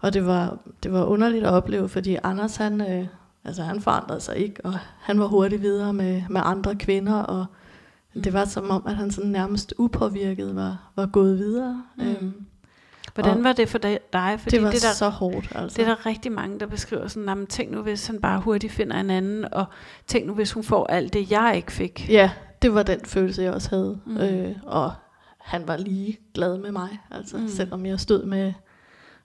[0.00, 3.06] og det var, det var underligt at opleve, fordi Anders, han, øh,
[3.44, 7.46] altså, han forandrede sig ikke, og han var hurtigt videre med, med andre kvinder, og
[8.14, 11.82] det var som om, at han sådan nærmest upåvirket var, var gået videre.
[11.96, 12.04] Mm.
[12.04, 12.46] Øhm,
[13.14, 14.00] Hvordan var det for dig?
[14.38, 15.76] Fordi det var det der, så hårdt, altså.
[15.76, 18.40] det er der rigtig mange, der beskriver sådan, "Nå, men tænk nu, hvis han bare
[18.40, 19.64] hurtigt finder en anden, og
[20.06, 22.08] tænk nu, hvis hun får alt det, jeg ikke fik.
[22.10, 22.30] Ja,
[22.62, 24.00] det var den følelse, jeg også havde.
[24.06, 24.12] Mm.
[24.12, 24.18] Mm.
[24.18, 24.92] Øh, og
[25.38, 27.42] han var lige glad med mig, altså, Mm.
[27.42, 27.48] mm.
[27.48, 28.52] selvom jeg stod med,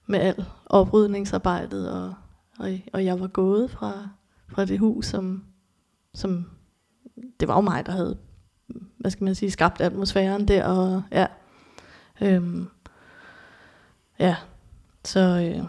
[0.08, 2.14] med al oprydningsarbejdet, og,
[2.60, 3.94] og, og jeg var gået fra,
[4.48, 5.44] fra det hus, som,
[6.14, 6.46] som
[7.40, 8.18] det var jo mig, der havde,
[9.06, 11.26] hvad skal man sige, skabt atmosfæren der, og ja,
[12.22, 12.68] øhm,
[14.20, 14.36] ja,
[15.04, 15.64] så, øh,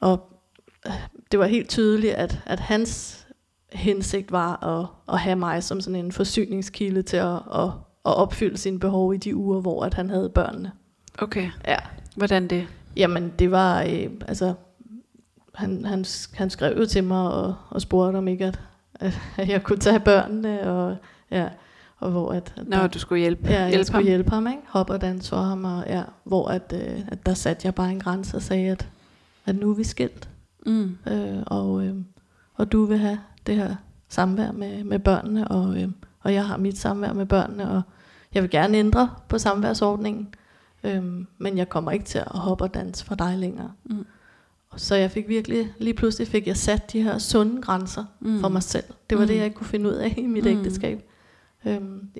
[0.00, 0.32] og
[0.86, 0.92] øh,
[1.32, 3.26] det var helt tydeligt, at, at hans
[3.72, 7.68] hensigt var at, at have mig som sådan en forsyningskilde til at, at,
[8.06, 10.72] at opfylde sine behov i de uger, hvor at han havde børnene.
[11.18, 11.76] Okay, Ja.
[12.16, 12.66] hvordan det?
[12.96, 14.54] Jamen, det var, øh, altså,
[15.54, 16.04] han, han,
[16.34, 18.60] han skrev jo til mig og, og spurgte om ikke, at,
[18.94, 20.96] at, at jeg kunne tage børnene, og
[21.30, 21.48] ja,
[22.00, 24.06] og hvor at, at Når du skulle hjælpe, ja, jeg hjælpe skulle ham?
[24.06, 24.62] hjælpe ham, ikke?
[24.68, 27.90] Hoppe og danse for ham, og ja, hvor at, øh, at der satte jeg bare
[27.90, 28.88] en grænse og sagde, at,
[29.46, 30.28] at nu er vi skilt,
[30.66, 30.96] Mm.
[31.12, 31.94] øh, og, øh,
[32.54, 33.74] og du vil have det her
[34.08, 35.88] samvær med, med børnene, og, øh,
[36.22, 37.82] og jeg har mit samvær med børnene, og
[38.34, 40.28] jeg vil gerne ændre på samværsordningen,
[40.84, 41.02] øh,
[41.38, 43.72] men jeg kommer ikke til at hoppe og danse for dig længere.
[43.84, 44.06] Mm.
[44.76, 48.40] Så jeg fik virkelig, lige pludselig fik jeg sat de her sunde grænser Mm.
[48.40, 48.84] for mig selv.
[49.10, 49.28] Det var Mm.
[49.28, 50.50] det, jeg ikke kunne finde ud af i mit Mm.
[50.50, 51.09] ægteskab.
[51.64, 52.10] Øhm,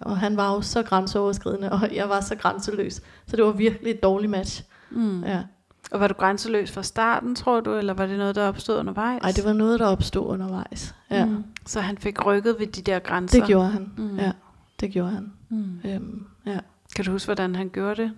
[0.00, 3.02] og han var jo så grænseoverskridende, og jeg var så grænseløs.
[3.26, 4.64] Så det var virkelig et dårligt match.
[4.90, 5.24] Mm.
[5.24, 5.42] Ja.
[5.90, 9.20] Og var du grænseløs fra starten, tror du, eller var det noget, der opstod undervejs?
[9.22, 10.94] Ej, det var noget, der opstod undervejs.
[11.10, 11.24] Ja.
[11.24, 11.44] Mm.
[11.66, 13.38] Så han fik rykket ved de der grænser?
[13.38, 13.92] Det gjorde han.
[13.96, 14.16] Mm.
[14.16, 14.32] Ja,
[14.80, 15.32] det gjorde han.
[15.48, 15.80] Mm.
[15.84, 16.58] Øhm, ja.
[16.96, 18.12] Kan du huske, hvordan han gjorde det?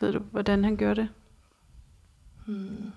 [0.00, 1.08] Ved du, hvordan han gjorde det?
[2.46, 2.92] Mm.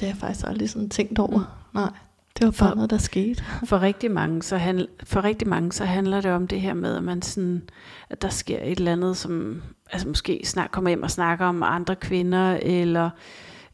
[0.00, 1.68] har jeg faktisk aldrig sådan tænkt over.
[1.74, 1.90] Nej.
[2.38, 3.44] Det var For- bare noget, der skete.
[3.64, 6.96] For rigtig mange, så handl, for rigtig mange, så handler det om det her med,
[6.96, 7.62] at man sådan,
[8.10, 9.62] at der sker et eller andet, som
[9.92, 13.10] altså måske snak, kommer hjem og snakker om andre kvinder, eller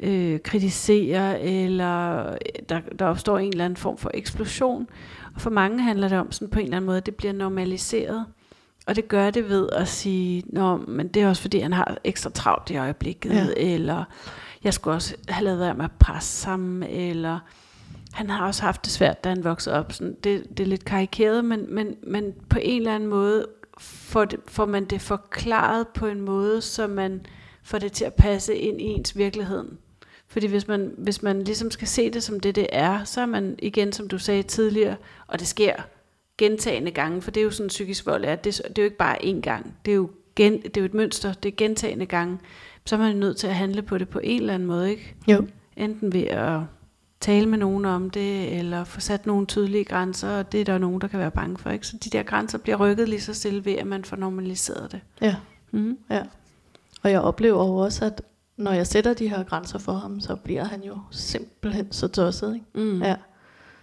[0.01, 2.25] øh, kritiserer, eller
[2.69, 4.87] der, der opstår en eller anden form for eksplosion.
[5.35, 7.33] Og for mange handler det om sådan på en eller anden måde, at det bliver
[7.33, 8.25] normaliseret.
[8.87, 11.97] Og det gør det ved at sige, Nå, men det er også fordi, han har
[12.05, 13.47] ekstra travlt i øjeblikket, Ja.
[13.57, 14.05] eller
[14.65, 17.39] jeg skulle også have lavet være med at presse sammen, eller
[18.13, 19.93] han har også haft det svært, da han voksede op.
[19.93, 23.47] Sådan, det, det er lidt karikeret, men, men, men på en eller anden måde
[23.79, 27.27] får, det, får man det forklaret på en måde, så man
[27.63, 29.65] får det til at passe ind i ens virkelighed.
[30.29, 33.27] Fordi hvis man, hvis man ligesom skal se det som det, det er, så er
[33.27, 34.97] man igen, som du sagde tidligere,
[35.27, 35.75] og det sker
[36.39, 38.37] gentagende gange, for det er jo sådan psykisk vold er.
[38.37, 39.77] Det, det er jo ikke bare én gang.
[39.85, 42.39] Det er jo, gen, det er jo et mønster, det er gentagende gange.
[42.85, 45.15] Så er man nødt til at handle på det på en eller anden måde, ikke?
[45.29, 45.47] Jo.
[45.77, 46.61] Enten ved at
[47.23, 50.79] tale med nogen om det, eller få sat nogle tydelige grænser, og det er der
[50.79, 51.71] nogen, der kan være bange for.
[51.71, 51.87] Ikke?
[51.87, 55.01] Så de der grænser bliver rykket lige så stille ved, at man får normaliseret det.
[55.21, 55.37] Ja.
[55.71, 55.99] Mm.
[56.11, 56.23] Ja.
[57.03, 58.23] Og jeg oplever jo også, at
[58.57, 62.55] når jeg sætter de her grænser for ham, så bliver han jo simpelthen så tosset.
[62.55, 62.67] Ikke?
[62.75, 63.03] Mm.
[63.03, 63.17] Ja.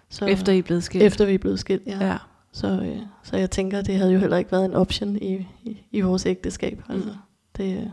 [0.09, 1.03] Så, Efter I er blevet skilt.
[1.03, 2.05] efter vi er blevet skilt, ja.
[2.05, 2.17] Ja.
[2.51, 5.85] Så, øh, så jeg tænker, det havde jo heller ikke været en option i, i,
[5.91, 6.83] i vores ægteskab.
[6.89, 6.95] Mm.
[6.95, 7.09] Altså,
[7.57, 7.87] det, øh,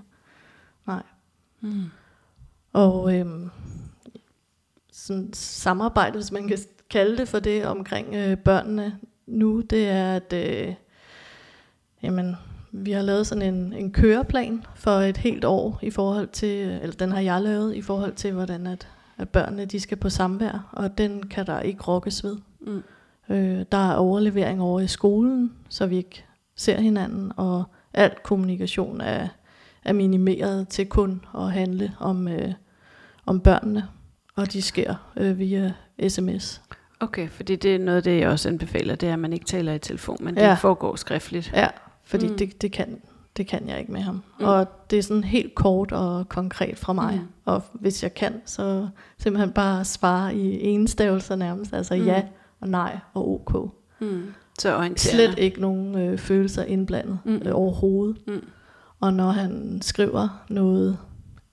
[0.87, 1.03] nej.
[1.61, 1.85] Mm.
[2.73, 3.51] Og øhm,
[5.07, 6.59] sådan samarbejde, hvis man kan
[6.91, 10.75] kalde det for det, omkring øh, børnene nu, det er, at øh,
[12.03, 12.37] jamen,
[12.73, 16.97] vi har lavet sådan en, en køreplan for et helt år i forhold til, eller
[16.97, 18.89] den har jeg lavet i forhold til, hvordan at,
[19.19, 22.37] at børnene de skal på samvær, og den kan der ikke rokkes ved.
[22.61, 22.83] Mm.
[23.29, 26.25] Øh, der er overlevering over i skolen, så vi ikke
[26.57, 29.29] ser hinanden, og al kommunikation er,
[29.85, 32.53] er minimeret til kun at handle om, øh,
[33.27, 33.89] om børnene,
[34.37, 35.73] og de sker øh, via
[36.09, 36.63] sms.
[37.01, 39.45] Okay, fordi det er noget af det, jeg også anbefaler, det er, at man ikke
[39.47, 40.51] taler i telefon, men Ja.
[40.51, 41.53] det foregår skriftligt.
[41.55, 41.67] Ja,
[42.05, 42.37] fordi Mm.
[42.37, 42.99] det, det, kan,
[43.37, 44.15] det kan jeg ikke med ham.
[44.41, 44.45] Mm.
[44.45, 47.15] Og det er sådan helt kort og konkret fra mig.
[47.15, 47.27] Mm.
[47.45, 51.73] Og hvis jeg kan, så simpelthen bare svare i enstavelser nærmest.
[51.73, 52.05] Altså Mm.
[52.05, 52.23] ja
[52.61, 53.71] og nej og ok.
[54.01, 54.23] Mm.
[54.59, 54.99] Så orienterende.
[55.35, 57.35] Slet ikke nogen øh, følelser indblandet mm.
[57.45, 58.17] øh, overhovedet.
[58.27, 58.45] Mm.
[59.01, 60.99] Og når han skriver noget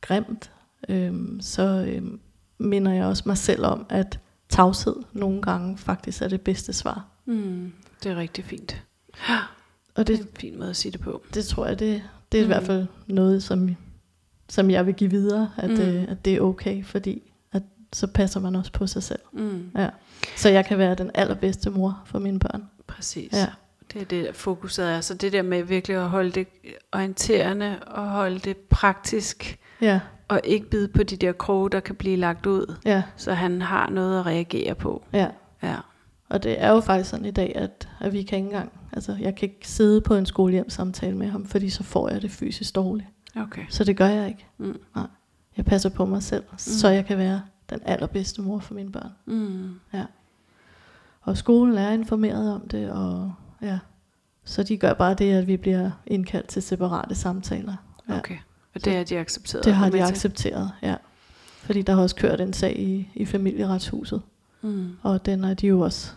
[0.02, 0.52] grimt,
[0.90, 2.02] øh, så øh,
[2.58, 7.06] minder jeg også mig selv om, at tavshed nogle gange faktisk er det bedste svar.
[7.26, 7.74] Mm.
[8.04, 8.84] Det er rigtig fint.
[9.96, 11.24] Og Det er det, en fin måde at sige det på.
[11.34, 12.46] det tror jeg, det, det er mm.
[12.46, 13.76] I hvert fald noget, som,
[14.50, 15.80] som jeg vil give videre, at, mm.
[15.82, 19.20] øh, at det er okay, fordi at, så passer man også på sig selv.
[19.34, 19.72] Mm.
[19.78, 19.90] Ja.
[20.38, 22.64] Så jeg kan være den allerbedste mor for mine børn.
[22.88, 23.34] Præcis.
[23.34, 23.48] Ja.
[23.94, 25.02] Det er det, fokuset er.
[25.02, 26.48] Så det der med virkelig at holde det
[26.92, 30.00] orienterende og holde det praktisk, Ja,
[30.34, 33.62] og ikke bide på de der kroge, der kan blive lagt ud, ja, så han
[33.62, 35.04] har noget at reagere på.
[35.14, 35.28] ja.
[35.64, 35.76] Ja.
[36.30, 39.18] Og det er jo faktisk sådan i dag, at, at vi kan ikke engang, altså
[39.20, 42.76] jeg kan ikke sidde på en skolehjemsamtale med ham, fordi så får jeg det fysisk
[42.76, 43.10] dårligt.
[43.36, 43.62] Okay.
[43.70, 44.46] Så det gør jeg ikke.
[44.58, 44.80] Mm.
[44.96, 45.08] Nej.
[45.58, 46.58] Jeg passer på mig selv, mm.
[46.58, 49.12] så jeg kan være den allerbedste mor for mine børn.
[49.26, 50.00] Mm.
[51.22, 53.80] Og skolen er informeret om det, og ja,
[54.44, 57.76] så de gør bare det, at vi bliver indkaldt til separate samtaler.
[58.10, 58.18] Ja.
[58.18, 58.38] Okay.
[58.76, 59.66] Og det har de accepteret?
[59.66, 60.96] Det har de accepteret, ja.
[61.64, 64.22] Fordi der har også kørt en sag i, i familieretshuset,
[64.62, 64.90] Mm.
[65.02, 66.12] og den er de jo også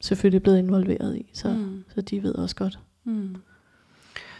[0.00, 1.84] selvfølgelig blevet involveret i, så, mm.
[1.94, 2.78] Så de ved også godt.
[3.04, 3.36] Mm.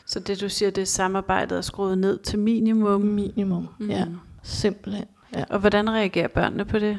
[0.06, 3.00] Så det du siger, det er samarbejdet er skruet ned til minimum?
[3.00, 3.68] Minimum.
[3.78, 3.90] Mm.
[3.90, 4.06] ja,
[4.42, 5.04] simpelthen.
[5.34, 5.44] Ja.
[5.50, 6.98] Og hvordan reagerer børnene på det?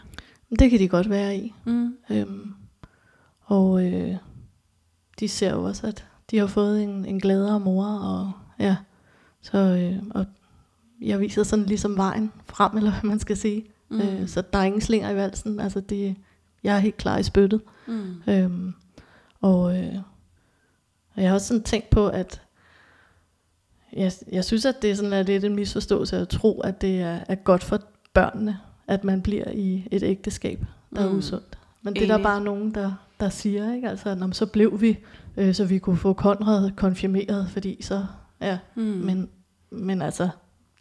[0.59, 1.53] Det kan de godt være i.
[1.65, 1.97] Mm.
[2.09, 2.53] Øhm,
[3.41, 4.15] og øh,
[5.19, 8.75] de ser jo også, at de har fået en, en gladere mor, og ja,
[9.41, 10.25] så øh, og
[11.01, 13.65] jeg viser sådan ligesom vejen frem, eller hvad man skal sige.
[13.89, 14.01] Mm.
[14.01, 16.15] Øh, så der er ingen slinger i valsen, altså det,
[16.63, 17.61] jeg er helt klar i spyttet.
[17.87, 18.15] Mm.
[18.27, 18.73] Øhm,
[19.41, 19.95] og, øh,
[21.15, 22.41] og jeg har også sådan tænkt på, at
[23.93, 27.01] jeg, jeg synes, at det er sådan er lidt en misforståelse at tro, at det
[27.01, 27.79] er, er godt for
[28.13, 30.59] børnene, at man bliver i et ægteskab,
[30.95, 31.13] der mm.
[31.13, 31.57] er usundt.
[31.81, 33.89] Men det er der bare nogen, der, der siger, ikke?
[33.89, 34.97] Altså, "Nå, men så blev vi,
[35.37, 38.05] øh, så vi kunne få Konrad konfirmeret, fordi så,
[38.41, 38.57] ja.
[38.75, 38.81] Mm.
[38.83, 39.29] Men,
[39.71, 40.29] men altså,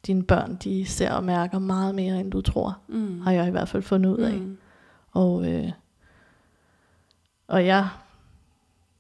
[0.06, 3.20] dine børn, de ser og mærker meget mere, end du tror, mm.
[3.20, 4.32] har jeg i hvert fald fundet ud af.
[4.40, 4.58] Mm.
[5.12, 5.70] Og, øh,
[7.48, 7.88] og jeg,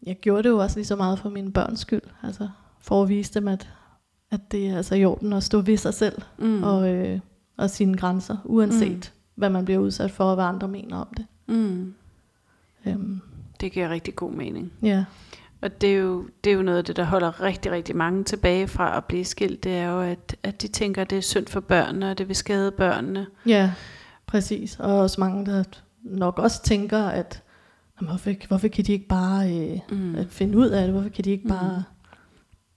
[0.02, 2.02] jeg gjorde det jo også lige så meget for mine børns skyld.
[2.22, 2.48] Altså
[2.80, 3.70] for at vise dem, at,
[4.30, 6.62] at det er altså i orden at stå ved sig selv Mm.
[6.62, 7.20] og, øh,
[7.56, 9.20] og sine grænser, uanset mm.
[9.34, 11.26] hvad man bliver udsat for, og hvad andre mener om det.
[11.46, 11.94] Mm.
[12.86, 13.20] Øhm,
[13.60, 14.72] Det giver rigtig god mening.
[14.82, 15.04] ja,
[15.62, 18.24] Og det er, jo, det er jo noget af det, der holder rigtig, rigtig mange
[18.24, 19.64] tilbage fra at blive skilt.
[19.64, 22.28] Det er jo, at, at de tænker, at det er synd for børnene, og det
[22.28, 23.26] vil skade børnene.
[23.46, 23.72] ja,
[24.26, 24.76] præcis.
[24.80, 25.64] Og også mange, der
[26.02, 27.42] nok også tænker, at
[28.00, 30.14] jamen, hvorfor, hvorfor kan de ikke bare øh, mm.
[30.14, 30.92] at finde ud af det?
[30.92, 31.84] Hvorfor kan de ikke bare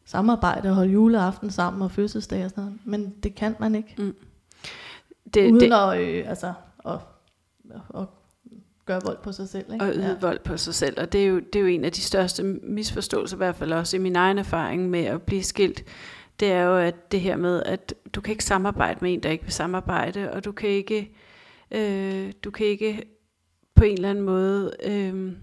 [0.06, 2.80] samarbejde og holde juleaften sammen og fødselsdag og sådan noget?
[2.86, 3.96] Men det kan man ikke.
[3.98, 4.16] Mm.
[5.34, 6.54] Det, uden det, at, øh, altså,
[6.86, 6.98] at,
[7.96, 8.06] at
[8.86, 9.74] gøre vold på sig selv.
[9.74, 9.86] Ikke?
[9.86, 11.00] og yde vold på sig selv.
[11.00, 13.74] Og det er, jo, det er jo en af de største misforståelser, i hvert fald
[13.74, 15.84] også i min egen erfaring med at blive skilt.
[16.40, 19.30] Det er jo at det her med, at du kan ikke samarbejde med en, der
[19.30, 21.12] ikke vil samarbejde, og du kan ikke,
[21.72, 23.04] øh, du kan ikke
[23.76, 25.34] på en eller anden måde, øh,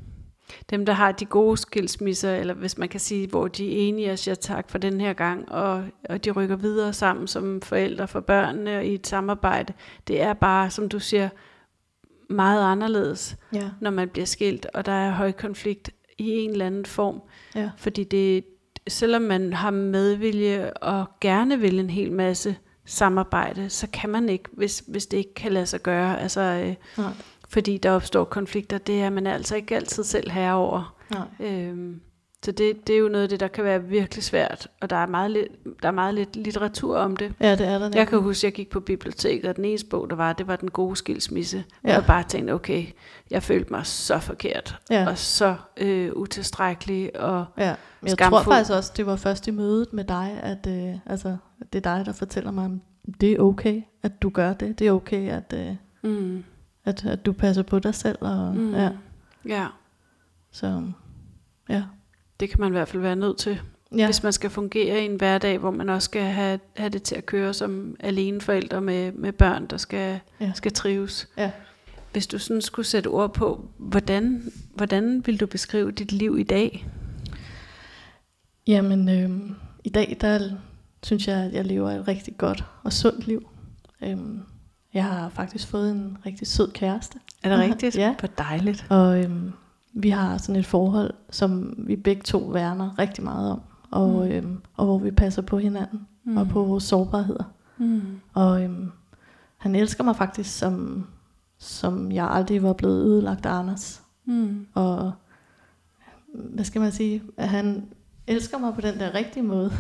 [0.71, 4.13] dem der har de gode skilsmisser, eller hvis man kan sige, hvor de er enige
[4.13, 8.09] og siger tak for den her gang, og, og de rykker videre sammen som forældre
[8.09, 9.73] for børnene og i et samarbejde,
[10.09, 11.29] det er bare, som du siger,
[12.31, 13.71] meget anderledes, Ja.
[13.81, 17.21] når man bliver skilt, og der er høj konflikt i en eller anden form.
[17.55, 17.71] Ja.
[17.77, 18.45] Fordi det,
[18.89, 24.49] selvom man har medvilje og gerne vil en hel masse samarbejde, så kan man ikke,
[24.53, 26.21] hvis, hvis det ikke kan lade sig gøre.
[26.21, 26.75] Altså, øh,
[27.05, 27.13] Nej.
[27.49, 30.97] fordi der opstår konflikter, det er man altså ikke altid selv herre over.
[31.11, 31.49] Nej.
[31.51, 32.01] Øhm,
[32.45, 34.97] så det, det er jo noget af det, der kan være virkelig svært, og der
[34.97, 35.49] er meget lidt,
[35.83, 37.33] der er meget lidt litteratur om det.
[37.41, 37.91] Ja, det er der.
[37.95, 40.47] Jeg kan huske, at jeg gik på biblioteket, og den eneste bog, der var, det
[40.47, 41.65] var Den gode skilsmisse.
[41.85, 41.93] Ja.
[41.95, 42.87] Jeg bare tænkte, okay,
[43.31, 45.09] jeg følte mig så forkert, Ja.
[45.09, 47.65] og så øh, utilstrækkelig, og Ja,
[48.03, 48.43] jeg Skamfuld.
[48.45, 51.37] tror faktisk også, det var først i mødet med dig, at øh, altså,
[51.73, 52.81] det er dig, der fortæller mig, om
[53.21, 54.79] det er okay, at du gør det.
[54.79, 55.77] Det er okay, at, øh,
[56.13, 56.45] mm,
[56.85, 58.19] at, at du passer på dig selv.
[58.21, 58.91] Og, mm, ja,
[59.49, 59.67] ja,
[60.51, 60.83] så,
[61.69, 61.83] ja.
[62.41, 63.61] Det kan man i hvert fald være nødt til,
[63.97, 64.05] ja.
[64.07, 67.15] Hvis man skal fungere i en hverdag, hvor man også skal have, have det til
[67.15, 70.53] at køre som alene forældre med, med børn, der skal, Ja.
[70.55, 71.29] skal trives.
[71.37, 71.51] ja.
[72.13, 76.43] Hvis du sådan skulle sætte ord på, hvordan, hvordan vil du beskrive dit liv i
[76.43, 76.87] dag?
[78.67, 79.31] Jamen, øh,
[79.85, 80.51] i dag, der
[81.03, 83.49] synes jeg, at jeg lever et rigtig godt og sundt liv.
[84.03, 84.41] Øhm,
[84.95, 87.19] jeg har faktisk fået en rigtig sød kæreste.
[87.43, 87.97] Er det rigtigt?
[87.97, 88.15] Ja.
[88.19, 88.87] Hvor dejligt.
[88.89, 89.53] Og øhm,
[89.93, 93.61] vi har sådan et forhold, som vi begge to værner rigtig meget om.
[93.91, 94.33] Og, Mm.
[94.33, 96.37] øhm, og hvor vi passer på hinanden mm.
[96.37, 97.45] og på vores sårbarheder.
[97.79, 98.01] Mm.
[98.35, 98.91] Og øhm,
[99.57, 101.07] han elsker mig faktisk, som,
[101.59, 104.03] som jeg aldrig var blevet ødelagt af Anders.
[104.25, 104.67] Mm.
[104.75, 105.13] Og
[106.35, 107.23] hvad skal man sige?
[107.37, 107.85] At han
[108.27, 109.73] elsker mig på den der rigtige måde.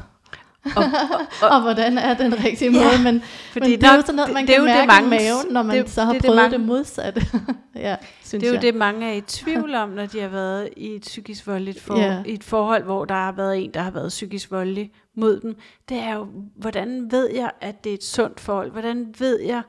[0.64, 0.70] Og,
[1.42, 2.82] Og, og hvordan er den rigtige måde?
[2.84, 4.74] Ja, men, fordi men det er jo sådan noget, det- man det kan jo det,
[4.76, 7.22] mærke mange- i maven, når man det- så har det det, prøvet det, mange- modsatte.
[7.76, 8.62] ja, synes Det er jo jeg.
[8.62, 11.98] det, mange er i tvivl om, når de har været i et psykisk voldeligt for,
[11.98, 12.22] Ja.
[12.26, 15.56] i et forhold, hvor der har været en, der har været psykisk voldelig mod dem.
[15.88, 18.70] Det er jo, hvordan ved jeg, at det er et sundt forhold?
[18.70, 19.62] Hvordan ved jeg,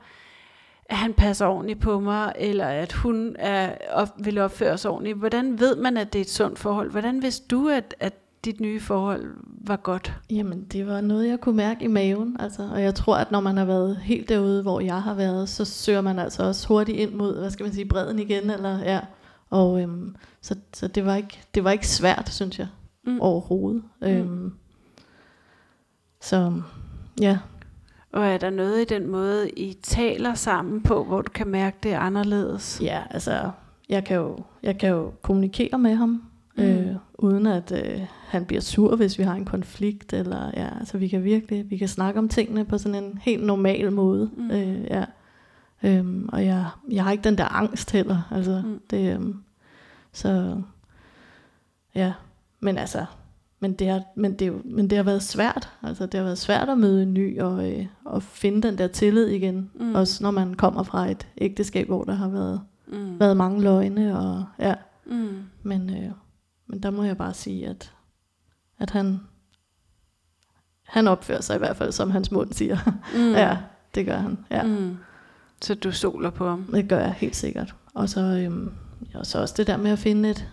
[0.84, 5.18] at han passer ordentligt på mig, eller at hun er, op, vil opføre sig ordentligt?
[5.18, 6.90] Hvordan ved man, at det er et sundt forhold?
[6.90, 8.12] Hvordan vidste du, at, at
[8.44, 10.12] dit nye forhold var godt?
[10.30, 12.36] Jamen, det var noget, jeg kunne mærke i maven.
[12.40, 12.68] Altså.
[12.72, 15.64] Og jeg tror, at når man har været helt derude, hvor jeg har været, så
[15.64, 18.50] søger man altså også hurtigt ind mod, hvad skal man sige, bredden igen.
[18.50, 19.00] Eller, ja.
[19.50, 22.68] Og øhm, så, så det, var ikke, det var ikke svært, synes jeg,
[23.06, 23.20] Mm.
[23.20, 23.82] overhovedet.
[24.00, 24.06] Mm.
[24.08, 24.52] Øhm,
[26.20, 26.62] så
[27.20, 27.38] ja,
[28.12, 31.76] Og er der noget i den måde, I taler sammen på, hvor du kan mærke,
[31.82, 32.80] det er anderledes?
[32.82, 33.50] ja, altså,
[33.88, 36.22] jeg kan jo, jeg kan jo kommunikere med ham,
[36.56, 36.62] Mm.
[36.64, 40.12] øh, uden at øh, han bliver sur, hvis vi har en konflikt.
[40.12, 43.44] Eller, ja, altså, vi kan virkelig vi kan snakke om tingene på sådan en helt
[43.46, 44.30] normal måde.
[44.36, 44.50] Mm.
[44.50, 45.04] Øh, ja.
[45.82, 48.28] øhm, og jeg, jeg har ikke den der angst heller.
[48.30, 48.80] Altså, Mm.
[48.90, 49.36] det, øhm,
[50.12, 50.62] så
[51.94, 52.12] ja,
[52.60, 53.04] men altså,
[53.60, 55.68] men det, har, men, det, men det har været svært.
[55.82, 58.86] Altså, det har været svært at møde en ny og, øh, og finde den der
[58.86, 59.70] tillid igen.
[59.74, 59.94] Mm.
[59.94, 63.20] Også når man kommer fra et ægteskab, hvor der har været, Mm.
[63.20, 64.18] været mange løgne.
[64.18, 64.74] Og, ja.
[65.06, 65.28] Mm.
[65.62, 66.10] Men, øh,
[66.72, 67.92] men der må jeg bare sige, at,
[68.78, 69.20] at han,
[70.82, 72.78] han opfører sig i hvert fald, som hans mund siger.
[73.14, 73.32] Mm.
[73.42, 73.56] ja,
[73.94, 74.38] det gør han.
[74.50, 74.96] Ja, mm.
[75.62, 76.64] Så du stoler på ham?
[76.64, 77.74] det gør jeg helt sikkert.
[77.94, 78.72] Og så, øhm,
[79.14, 80.48] og så også det der med at finde, et,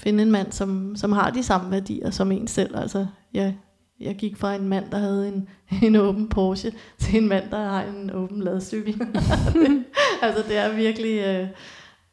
[0.00, 2.76] finde en mand, som, som har de samme værdier som en selv.
[2.76, 3.58] Altså, jeg,
[4.00, 5.48] jeg gik fra en mand, der havde en,
[5.88, 8.98] en åben Porsche, til en mand, der har en åben ladcykel.
[8.98, 9.84] Det-
[10.22, 11.18] altså, det er virkelig...
[11.20, 11.48] Øh,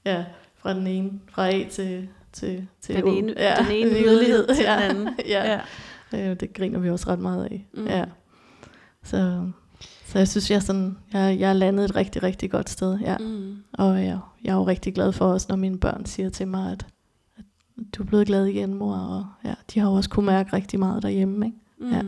[0.06, 0.26] ja,
[0.58, 4.66] fra den ene, fra A til, til, til Den ene, den ene yderlighed til den
[4.66, 5.10] anden.
[5.28, 5.60] ja.
[6.14, 6.30] ja.
[6.32, 7.68] Øh, det griner vi også ret meget af.
[7.74, 7.86] Mm.
[7.88, 8.06] Ja.
[9.04, 9.50] Så,
[10.06, 13.00] så jeg synes, jeg sådan, jeg, jeg er landet et rigtig, rigtig godt sted.
[13.00, 13.18] Ja.
[13.18, 13.56] Mm.
[13.74, 16.72] Og jeg, jeg er jo rigtig glad for også, når mine børn siger til mig,
[16.72, 16.86] at,
[17.38, 17.44] at
[17.98, 18.96] du er blevet glad igen, mor.
[18.96, 21.46] Og ja, de har jo også kunne mærke rigtig meget derhjemme.
[21.46, 21.58] Ikke?
[21.78, 21.92] Mm.
[21.92, 22.02] Ja.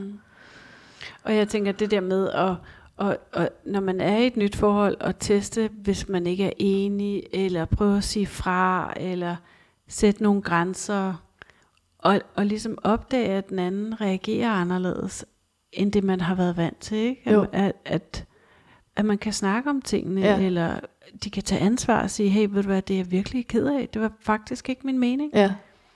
[1.24, 2.56] Og jeg tænker det der med at
[3.02, 6.52] og, og når man er i et nyt forhold, at teste, hvis man ikke er
[6.58, 9.36] enig, eller prøve at sige fra, eller
[9.92, 11.14] sætte nogle grænser,
[11.98, 15.26] og, og ligesom opdage, at den anden reagerer anderledes,
[15.74, 16.98] end det man har været vant til.
[16.98, 17.32] Ikke?
[17.32, 17.46] Jo.
[17.52, 18.26] At, at,
[18.96, 20.40] at man kan snakke om tingene, Ja.
[20.40, 20.80] eller
[21.24, 23.66] de kan tage ansvar og sige, hey, ved du hvad, det er jeg virkelig ked
[23.68, 23.90] af.
[23.94, 25.32] Det var faktisk ikke min mening.
[25.36, 25.54] Ja,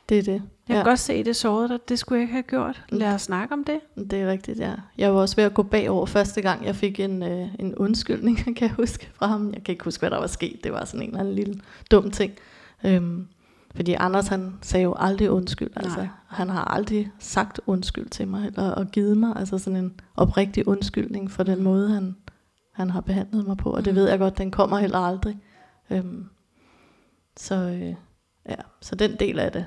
[0.10, 0.34] det er det.
[0.34, 0.74] Jeg ja.
[0.76, 1.80] kan godt se, det sårede dig.
[1.90, 2.84] Det skulle jeg ikke have gjort.
[2.92, 2.98] Mm.
[2.98, 3.80] Lad os snakke om det.
[3.96, 4.74] Det er rigtigt, ja.
[4.98, 8.38] Jeg var også ved at gå bagover første gang, jeg fik en, øh, en undskyldning,
[8.46, 9.54] kan jeg huske fra ham.
[9.54, 10.60] Jeg kan ikke huske, hvad der var sket.
[10.64, 12.34] Det var sådan en eller anden lille dum ting.
[12.86, 13.28] Øhm,
[13.76, 15.70] fordi Anders, han sagde jo aldrig undskyld.
[15.76, 16.08] Altså, Nej.
[16.28, 20.68] han har aldrig sagt undskyld til mig, eller og givet mig altså sådan en oprigtig
[20.68, 22.16] undskyldning for den måde, han,
[22.74, 23.72] han har behandlet mig på.
[23.72, 23.96] Og det Mm.
[23.96, 25.38] ved jeg godt, den kommer heller aldrig.
[25.90, 26.26] Øhm,
[27.38, 27.96] så, øh,
[28.50, 29.66] ja, så den del af det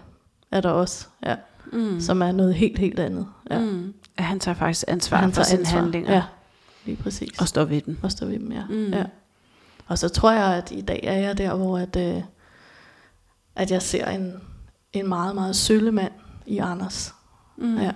[0.50, 1.36] er der også, ja,
[1.72, 2.00] Mm.
[2.00, 3.26] som er noget helt, helt andet.
[3.50, 3.58] Ja.
[3.60, 3.94] Mm.
[4.16, 5.78] At han tager faktisk ansvar han for sine ansvar.
[5.80, 6.12] handlinger.
[6.12, 6.22] Ja,
[6.86, 7.40] lige præcis.
[7.40, 7.98] Og står ved den.
[8.02, 8.64] Og står ved dem, ja.
[8.70, 8.92] Mm.
[8.92, 9.04] ja.
[9.86, 12.22] Og så tror jeg, at i dag er jeg der, hvor at, øh,
[13.58, 14.34] at jeg ser en,
[14.92, 16.12] en meget, meget sølle mand
[16.46, 17.14] i Anders.
[17.56, 17.76] Mm.
[17.76, 17.92] Ja.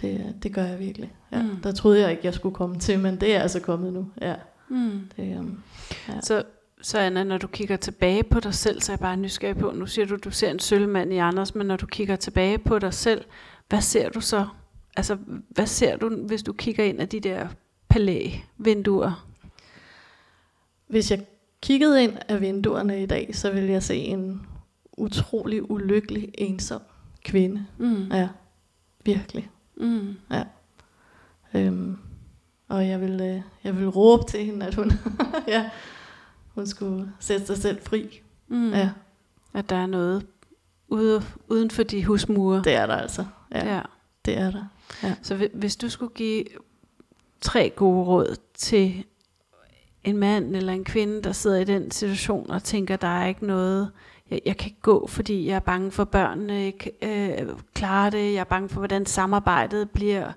[0.00, 1.12] Det, det gør jeg virkelig.
[1.32, 1.42] Ja.
[1.42, 1.56] Mm.
[1.56, 4.10] Der troede jeg ikke, jeg skulle komme til, men det er altså kommet nu.
[4.20, 4.34] Ja.
[4.68, 5.10] Mm.
[5.16, 5.62] Det, um,
[6.08, 6.20] ja.
[6.20, 6.42] Så,
[6.82, 9.70] så Anna, når du kigger tilbage på dig selv, så er jeg bare nysgerrig på,
[9.70, 12.78] nu siger du, du ser en sølvmand i Anders, men når du kigger tilbage på
[12.78, 13.24] dig selv,
[13.68, 14.46] hvad ser du så?
[14.96, 17.48] Altså, hvad ser du, hvis du kigger ind af de der
[17.88, 19.26] palæ-vinduer?
[20.86, 21.24] Hvis jeg
[21.62, 24.46] kiggede ind af vinduerne i dag, så ville jeg se en
[24.98, 26.80] utrolig ulykkelig, ensom
[27.24, 27.66] kvinde.
[27.78, 28.08] Mm.
[28.12, 28.28] Ja,
[29.04, 29.50] virkelig.
[29.76, 30.14] Mm.
[31.54, 31.98] Øhm,
[32.68, 34.90] og jeg vil, øh, jeg vil råbe til hende, at hun,
[35.48, 35.70] ja,
[36.54, 38.20] hun skulle sætte sig selv fri.
[38.48, 38.70] Mm.
[38.72, 38.90] Ja,
[39.54, 40.26] At der er noget
[40.88, 42.62] ude, uden for de husmure.
[42.64, 43.24] det er der altså.
[43.52, 43.74] Ja, ja.
[43.76, 43.82] ja.
[44.24, 44.64] det er der.
[45.22, 46.44] Så hvi- hvis du skulle give
[47.40, 49.04] tre gode råd til
[50.04, 53.46] en mand eller en kvinde, der sidder i den situation og tænker, der er ikke
[53.46, 53.90] noget,
[54.30, 58.32] jeg, jeg kan ikke gå, fordi jeg er bange for, børnene ikke øh, klarer det,
[58.32, 60.32] jeg er bange for, hvordan samarbejdet bliver,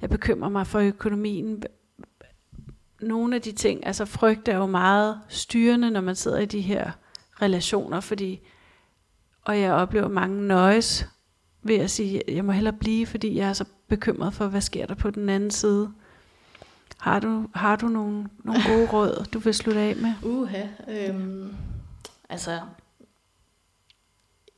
[0.00, 1.62] jeg bekymrer mig for økonomien.
[3.00, 6.60] Nogle af de ting, altså frygt er jo meget styrende, når man sidder i de
[6.60, 6.90] her
[7.42, 8.40] relationer, fordi,
[9.42, 11.08] og jeg oplever mange nøjes
[11.62, 14.86] ved at sige, jeg må hellere blive, fordi jeg er så bekymret for, hvad sker
[14.86, 15.92] der på den anden side.
[17.04, 20.12] Har du, har du nogle, nogle gode råd, du vil slutte af med?
[20.22, 20.62] Uha.
[20.88, 21.54] Øhm,
[22.28, 22.60] altså,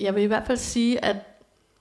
[0.00, 1.16] jeg vil i hvert fald sige, at,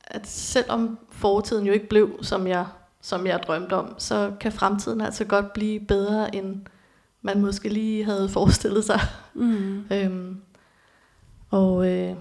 [0.03, 2.66] at selvom fortiden jo ikke blev, som jeg,
[3.01, 6.66] som jeg drømte om, så kan fremtiden altså godt blive bedre, end
[7.22, 8.99] man måske lige havde forestillet sig.
[9.34, 9.86] Mm.
[9.91, 10.41] Øhm,
[11.49, 12.16] og øh,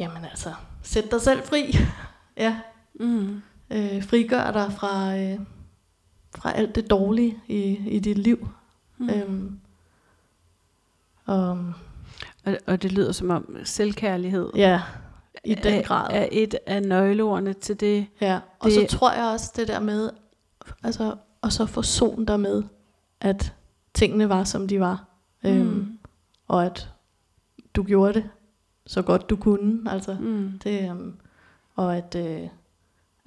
[0.00, 1.76] jamen altså, sæt dig selv fri.
[2.36, 2.56] ja,
[2.94, 3.42] Mm.
[3.70, 5.38] Øh, frigør dig fra, øh,
[6.36, 8.48] fra alt det dårlige i, i dit liv.
[8.98, 9.10] Mm.
[9.10, 9.60] Øhm,
[11.26, 11.72] og
[12.44, 14.82] Og, og det lyder som om selvkærlighed ja,
[15.44, 16.06] i den er, grad.
[16.10, 18.06] er et af nøgleordene til det.
[18.20, 20.10] Ja, og Det- så tror jeg også det der med,
[20.82, 22.62] altså, og så forsone dig med,
[23.20, 23.54] at
[23.94, 25.04] tingene var, som de var.
[25.44, 25.98] Øhm, Mm.
[26.48, 26.88] og at
[27.74, 28.30] du gjorde det
[28.86, 29.90] så godt du kunne.
[29.92, 30.58] Altså, Mm.
[30.64, 31.14] det, øhm,
[31.76, 32.48] og at, øh,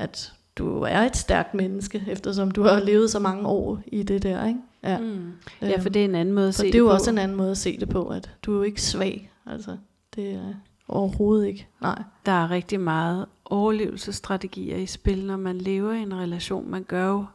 [0.03, 4.23] at du er et stærkt menneske, eftersom du har levet så mange år i det
[4.23, 4.47] der.
[4.47, 4.59] Ikke?
[4.83, 4.97] Ja.
[4.97, 5.31] Mm.
[5.61, 6.93] Ja, for det er en anden måde at se det er jo på.
[6.93, 9.31] også en anden måde at se det på, at du er jo ikke svag.
[9.45, 9.77] Altså,
[10.15, 10.53] det er
[10.87, 11.67] overhovedet ikke.
[11.81, 12.03] Nej.
[12.25, 16.71] Der er rigtig meget overlevelsesstrategier i spil, når man lever i en relation.
[16.71, 17.25] Man gør jo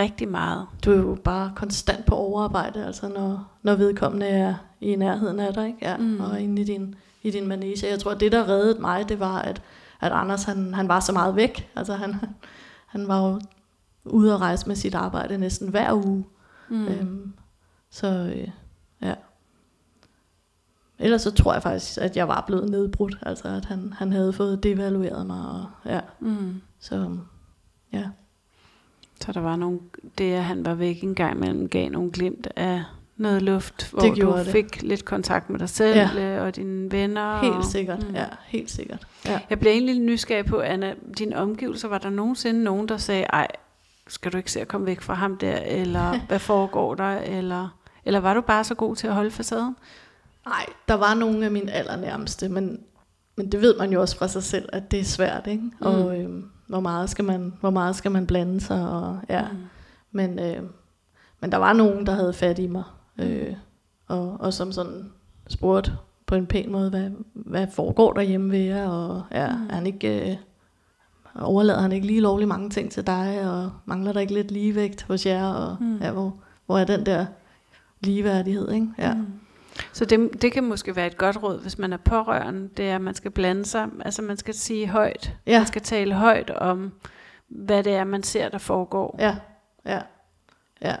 [0.00, 0.66] rigtig meget.
[0.84, 5.54] Du er jo bare konstant på overarbejde, altså når, når vedkommende er i nærheden af
[5.54, 5.78] dig, ikke?
[5.82, 6.20] Ja, mm.
[6.20, 7.86] og inde i din, i din manege.
[7.86, 9.62] Jeg tror, det der reddede mig, det var, at,
[10.02, 11.70] at Anders han, han var så meget væk.
[11.76, 12.14] Altså han,
[12.86, 13.40] han var jo
[14.04, 16.24] ude at rejse med sit arbejde næsten hver uge.
[16.68, 16.86] Mm.
[16.88, 17.32] Øhm,
[17.90, 18.48] så øh,
[19.02, 19.14] ja.
[20.98, 23.18] Ellers så tror jeg faktisk, at jeg var blevet nedbrudt.
[23.22, 25.46] Altså at han, han havde fået devalueret mig.
[25.48, 26.60] Og, ja, Mm.
[26.80, 27.18] så
[27.92, 28.08] ja.
[29.20, 29.80] Så der var nogle,
[30.18, 32.84] det at han var væk en gang imellem, gav nogle glimt af
[33.16, 34.46] noget luft, hvor Det du det.
[34.46, 36.40] fik lidt kontakt med dig selv ja.
[36.40, 37.40] og dine venner.
[37.40, 38.08] Helt og, sikkert.
[38.08, 38.14] Mm.
[38.14, 39.06] Ja, helt sikkert.
[39.26, 39.40] Ja.
[39.50, 43.46] Jeg bliver egentlig nysgerrig på, Anna, dine omgivelser, var der nogensinde nogen, der sagde, ej,
[44.08, 47.68] skal du ikke se at komme væk fra ham der, eller hvad foregår der, eller,
[48.04, 49.76] eller var du bare så god til at holde facaden?
[50.46, 52.80] Nej, der var nogle af mine allernærmeste, men,
[53.36, 55.62] men det ved man jo også fra sig selv, at det er svært, ikke?
[55.62, 55.86] Mm.
[55.86, 59.42] Og øhm, hvor, meget skal man, hvor meget skal man blande sig, og ja.
[59.42, 59.58] Mm.
[60.12, 60.62] Men, øh,
[61.40, 62.82] men der var nogen, der havde fat i mig,
[63.18, 63.54] øh,
[64.08, 65.12] og, og som sådan
[65.48, 65.92] spurgte
[66.26, 69.66] på en pæn måde, hvad, hvad foregår der hjemme ved jer, og ja, mm.
[69.70, 70.30] er han ikke...
[70.30, 70.36] Øh,
[71.40, 75.02] overlader han ikke lige lovlig mange ting til dig, og mangler der ikke lidt ligevægt
[75.02, 75.86] hos jer, og Mm.
[75.86, 75.98] mm.
[75.98, 76.34] ja, hvor,
[76.66, 77.26] hvor er den der
[78.00, 78.88] ligeværdighed, ikke?
[78.98, 79.14] Ja.
[79.14, 79.26] Mm.
[79.92, 82.94] Så det, det kan måske være et godt råd, hvis man er pårørende, det er,
[82.94, 85.58] at man skal blande sig, altså man skal sige højt, Ja.
[85.58, 86.92] man skal tale højt om,
[87.48, 89.16] hvad det er, man ser, der foregår.
[89.18, 89.36] Ja,
[89.86, 90.00] ja,
[90.82, 90.96] ja.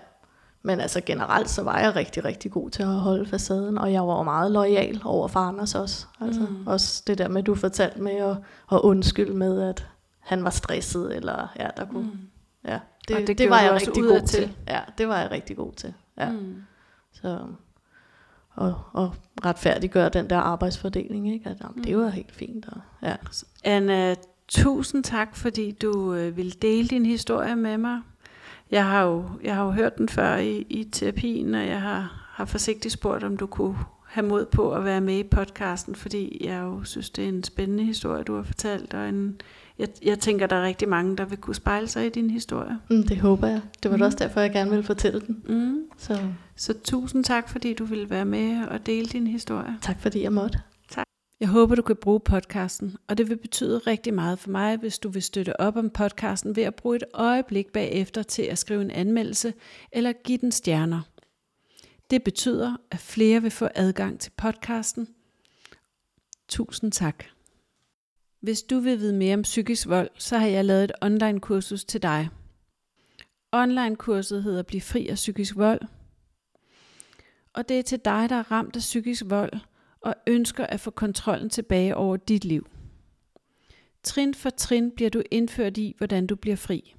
[0.64, 4.06] Men altså generelt, så var jeg rigtig, rigtig god til at holde facaden, og jeg
[4.06, 6.06] var meget lojal over for Anders også.
[6.20, 6.66] Altså mm.
[6.66, 8.36] også det der med, du fortalte med at,
[8.72, 9.86] at undskylde med, at
[10.18, 12.02] han var stresset, eller ja, der kunne...
[12.02, 12.28] Mm.
[12.64, 14.40] Ja, det, det, det det var jeg rigtig god udadtil.
[14.40, 14.56] til.
[14.68, 15.94] Ja, det var jeg rigtig god til.
[16.18, 16.30] Ja.
[16.30, 16.62] Mm.
[17.12, 17.38] Så,
[18.54, 21.50] og, og retfærdiggøre den der arbejdsfordeling, ikke?
[21.50, 22.66] At, jamen, det var helt fint.
[22.68, 23.16] Og, ja.
[23.64, 24.14] Anna,
[24.48, 28.00] tusind tak, fordi du øh, ville dele din historie med mig.
[28.72, 32.28] Jeg har jo, jeg har jo hørt den før i, i terapien, og jeg har,
[32.32, 33.76] har forsigtigt spurgt, om du kunne
[34.08, 37.44] have mod på at være med i podcasten, fordi jeg jo synes, det er en
[37.44, 39.40] spændende historie, du har fortalt, og en,
[39.78, 42.78] jeg, jeg tænker, der er rigtig mange, der vil kunne spejle sig i din historie.
[42.90, 43.60] Mm, det håber jeg.
[43.82, 44.02] Det var Mm.
[44.02, 45.42] også derfor, jeg gerne ville fortælle den.
[45.48, 45.80] Mm.
[45.98, 46.18] Så
[46.56, 49.76] Så tusind tak, fordi du ville være med og dele din historie.
[49.82, 50.58] tak fordi jeg måtte.
[51.42, 54.98] Jeg håber, du kan bruge podcasten, og det vil betyde rigtig meget for mig, hvis
[54.98, 58.82] du vil støtte op om podcasten ved at bruge et øjeblik bagefter til at skrive
[58.82, 59.54] en anmeldelse
[59.92, 61.00] eller give den stjerner.
[62.10, 65.08] Det betyder, at flere vil få adgang til podcasten.
[66.48, 67.24] Tusind tak.
[68.40, 71.84] Hvis du vil vide mere om psykisk vold, så har jeg lavet et online kursus
[71.84, 72.28] til dig.
[73.52, 75.80] Online kurset hedder Bliv fri af psykisk vold.
[77.52, 79.52] Og det er til dig, der er ramt af psykisk vold,
[80.04, 82.66] og ønsker at få kontrollen tilbage over dit liv.
[84.02, 86.94] Trin for trin bliver du indført i, hvordan du bliver fri.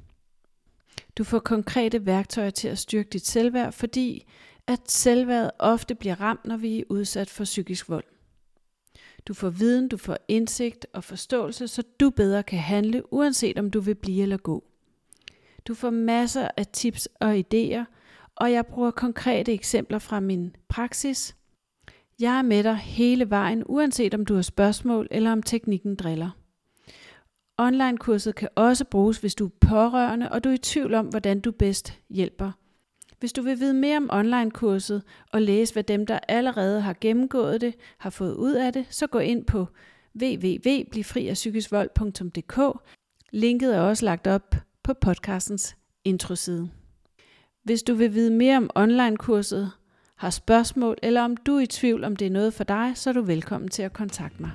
[1.18, 4.26] Du får konkrete værktøjer til at styrke dit selvværd, fordi
[4.68, 8.04] at selvværdet ofte bliver ramt, når vi er udsat for psykisk vold.
[9.26, 13.72] Du får viden, du får indsigt og forståelse, så du bedre kan handle, uanset om
[13.72, 14.64] du vil blive eller gå.
[15.68, 17.84] Du får masser af tips og idéer,
[18.36, 21.36] og jeg bruger konkrete eksempler fra min praksis,
[22.20, 26.30] jeg er med dig hele vejen, uanset om du har spørgsmål eller om teknikken driller.
[27.58, 31.40] Online-kurset kan også bruges, hvis du er pårørende, og du er i tvivl om, hvordan
[31.40, 32.52] du bedst hjælper.
[33.20, 37.62] Hvis du vil vide mere om online-kurset og læse, hvad dem, der allerede har gennemgået
[37.62, 39.68] det, har fået ud af det, så gå ind på
[40.22, 42.60] www.blivfriafpsykisvold.dk.
[43.32, 46.70] Linket er også lagt op på podcastens introside.
[47.64, 49.72] Hvis du vil vide mere om online-kurset,
[50.18, 53.10] har spørgsmål, eller om du er i tvivl om det er noget for dig, så
[53.10, 54.52] er du velkommen til at kontakte mig.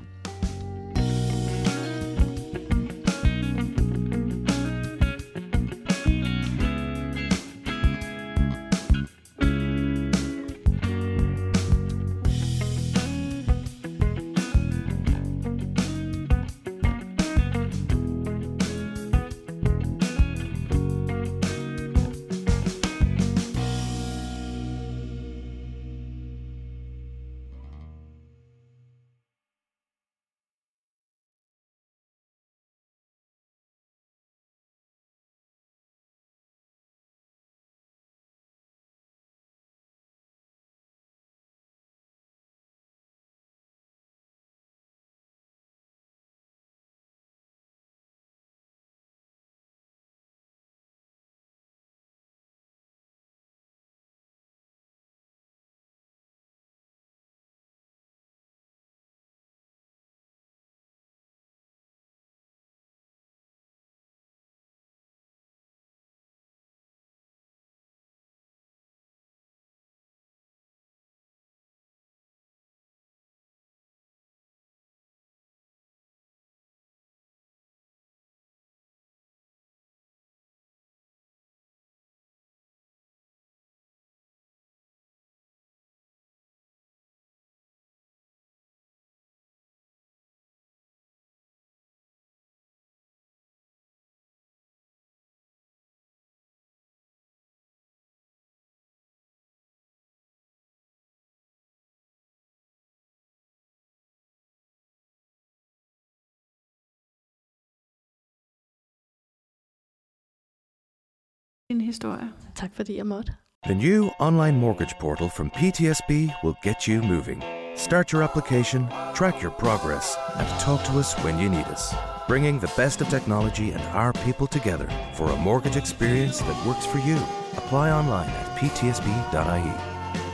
[111.70, 112.32] Din historie.
[112.54, 113.32] Tak fordi jeg måtte.
[113.66, 116.10] The new online mortgage portal from PTSB
[116.44, 117.42] will get you moving.
[117.76, 121.94] Start your application, track your progress, and talk to us when you need us.
[122.28, 126.86] Bringing the best of technology and our people together for a mortgage experience that works
[126.86, 127.18] for you.
[127.62, 129.74] Apply online at ptsb.ie.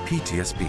[0.09, 0.61] PTSB.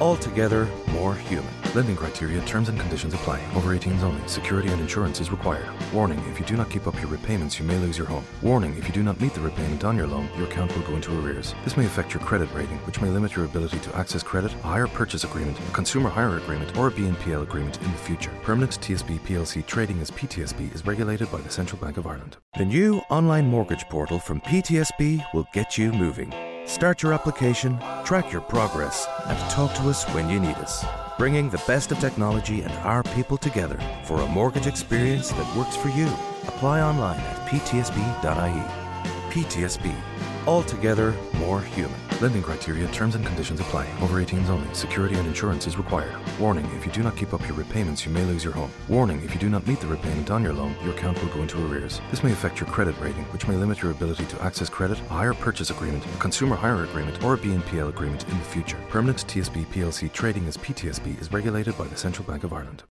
[0.00, 0.62] Altogether
[0.98, 1.61] more human.
[1.74, 3.40] Lending criteria, terms and conditions apply.
[3.54, 4.28] Over 18s only.
[4.28, 5.66] Security and insurance is required.
[5.90, 8.24] Warning, if you do not keep up your repayments, you may lose your home.
[8.42, 10.96] Warning, if you do not meet the repayment on your loan, your account will go
[10.96, 11.54] into arrears.
[11.64, 14.66] This may affect your credit rating, which may limit your ability to access credit, a
[14.66, 18.32] hire purchase agreement, a consumer hire agreement, or a BNPL agreement in the future.
[18.42, 22.36] Permanent TSB PLC trading as PTSB is regulated by the Central Bank of Ireland.
[22.58, 26.34] The new online mortgage portal from PTSB will get you moving.
[26.66, 30.84] Start your application, track your progress, and talk to us when you need us.
[31.22, 35.76] Bringing the best of technology and our people together for a mortgage experience that works
[35.76, 36.08] for you.
[36.48, 38.64] Apply online at ptsb.ie.
[39.30, 40.31] PTSB.
[40.46, 41.98] Altogether more human.
[42.20, 43.86] Lending criteria, terms and conditions apply.
[44.00, 44.72] Over 18s only.
[44.74, 46.14] Security and insurance is required.
[46.38, 48.70] Warning, if you do not keep up your repayments, you may lose your home.
[48.88, 51.42] Warning, if you do not meet the repayment on your loan, your account will go
[51.42, 52.00] into arrears.
[52.10, 55.14] This may affect your credit rating, which may limit your ability to access credit, a
[55.14, 58.78] hire purchase agreement, a consumer hire agreement, or a BNPL agreement in the future.
[58.88, 62.84] Permanent TSB PLC trading as PTSB is regulated by the Central Bank of Ireland.